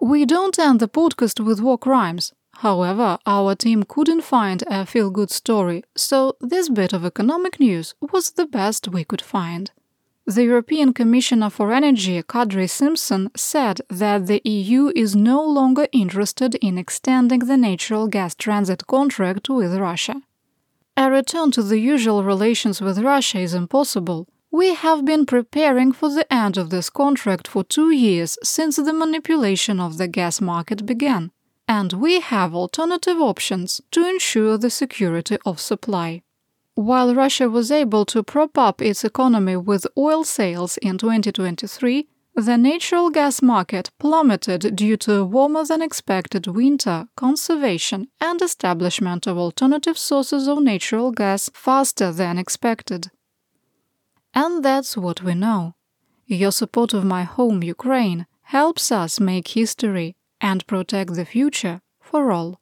We 0.00 0.24
don't 0.24 0.56
end 0.56 0.78
the 0.78 0.88
podcast 0.88 1.44
with 1.44 1.60
war 1.60 1.78
crimes. 1.78 2.32
However, 2.60 3.18
our 3.26 3.54
team 3.54 3.82
couldn't 3.82 4.22
find 4.22 4.64
a 4.66 4.86
feel 4.86 5.10
good 5.10 5.30
story, 5.30 5.84
so 5.94 6.36
this 6.40 6.70
bit 6.70 6.94
of 6.94 7.04
economic 7.04 7.60
news 7.60 7.94
was 8.00 8.30
the 8.30 8.46
best 8.46 8.88
we 8.88 9.04
could 9.04 9.20
find. 9.20 9.70
The 10.24 10.44
European 10.44 10.94
Commissioner 10.94 11.50
for 11.50 11.70
Energy, 11.70 12.20
Kadri 12.22 12.68
Simson, 12.68 13.30
said 13.36 13.80
that 13.90 14.26
the 14.26 14.40
EU 14.44 14.90
is 14.96 15.14
no 15.14 15.44
longer 15.44 15.86
interested 15.92 16.54
in 16.56 16.78
extending 16.78 17.40
the 17.40 17.58
natural 17.58 18.08
gas 18.08 18.34
transit 18.34 18.86
contract 18.86 19.50
with 19.50 19.74
Russia. 19.76 20.22
A 20.96 21.10
return 21.10 21.50
to 21.52 21.62
the 21.62 21.78
usual 21.78 22.24
relations 22.24 22.80
with 22.80 22.98
Russia 22.98 23.38
is 23.38 23.52
impossible. 23.52 24.26
We 24.50 24.74
have 24.74 25.04
been 25.04 25.26
preparing 25.26 25.92
for 25.92 26.08
the 26.08 26.26
end 26.32 26.56
of 26.56 26.70
this 26.70 26.88
contract 26.88 27.46
for 27.46 27.62
two 27.62 27.90
years 27.90 28.38
since 28.42 28.76
the 28.76 28.94
manipulation 28.94 29.78
of 29.78 29.98
the 29.98 30.08
gas 30.08 30.40
market 30.40 30.86
began 30.86 31.32
and 31.68 31.92
we 31.94 32.20
have 32.20 32.54
alternative 32.54 33.20
options 33.20 33.80
to 33.90 34.08
ensure 34.08 34.56
the 34.56 34.70
security 34.70 35.36
of 35.44 35.60
supply. 35.60 36.22
While 36.74 37.14
Russia 37.14 37.48
was 37.48 37.70
able 37.70 38.04
to 38.06 38.22
prop 38.22 38.58
up 38.58 38.82
its 38.82 39.04
economy 39.04 39.56
with 39.56 39.86
oil 39.96 40.24
sales 40.24 40.76
in 40.78 40.98
2023, 40.98 42.08
the 42.34 42.58
natural 42.58 43.08
gas 43.08 43.40
market 43.40 43.90
plummeted 43.98 44.76
due 44.76 44.98
to 44.98 45.14
a 45.14 45.24
warmer 45.24 45.64
than 45.64 45.80
expected 45.80 46.46
winter, 46.46 47.08
conservation, 47.16 48.08
and 48.20 48.42
establishment 48.42 49.26
of 49.26 49.38
alternative 49.38 49.96
sources 49.96 50.46
of 50.46 50.62
natural 50.62 51.12
gas 51.12 51.48
faster 51.54 52.12
than 52.12 52.36
expected. 52.36 53.10
And 54.34 54.62
that's 54.62 54.98
what 54.98 55.22
we 55.22 55.34
know. 55.34 55.76
Your 56.26 56.52
support 56.52 56.92
of 56.92 57.04
my 57.04 57.22
home, 57.22 57.62
Ukraine, 57.62 58.26
helps 58.42 58.92
us 58.92 59.18
make 59.18 59.48
history 59.48 60.15
and 60.40 60.66
protect 60.66 61.14
the 61.14 61.24
future 61.24 61.80
for 62.00 62.30
all. 62.32 62.60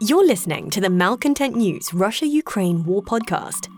You're 0.00 0.26
listening 0.26 0.70
to 0.70 0.80
the 0.80 0.90
Malcontent 0.90 1.54
News 1.56 1.94
Russia 1.94 2.26
Ukraine 2.26 2.84
War 2.84 3.02
Podcast. 3.02 3.68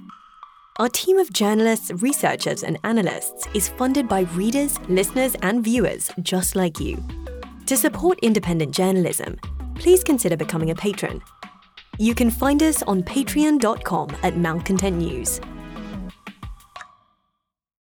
Our 0.78 0.88
team 0.88 1.18
of 1.18 1.32
journalists, 1.32 1.90
researchers, 2.02 2.62
and 2.62 2.78
analysts 2.84 3.46
is 3.54 3.68
funded 3.68 4.08
by 4.08 4.20
readers, 4.34 4.78
listeners, 4.88 5.34
and 5.42 5.64
viewers 5.64 6.10
just 6.22 6.56
like 6.56 6.80
you. 6.80 7.02
To 7.66 7.76
support 7.76 8.18
independent 8.20 8.74
journalism, 8.74 9.38
please 9.74 10.04
consider 10.04 10.36
becoming 10.36 10.70
a 10.70 10.74
patron. 10.74 11.22
You 11.98 12.14
can 12.14 12.30
find 12.30 12.62
us 12.62 12.82
on 12.82 13.02
patreon.com 13.02 14.16
at 14.22 14.36
Malcontent 14.36 14.98
News. 14.98 15.40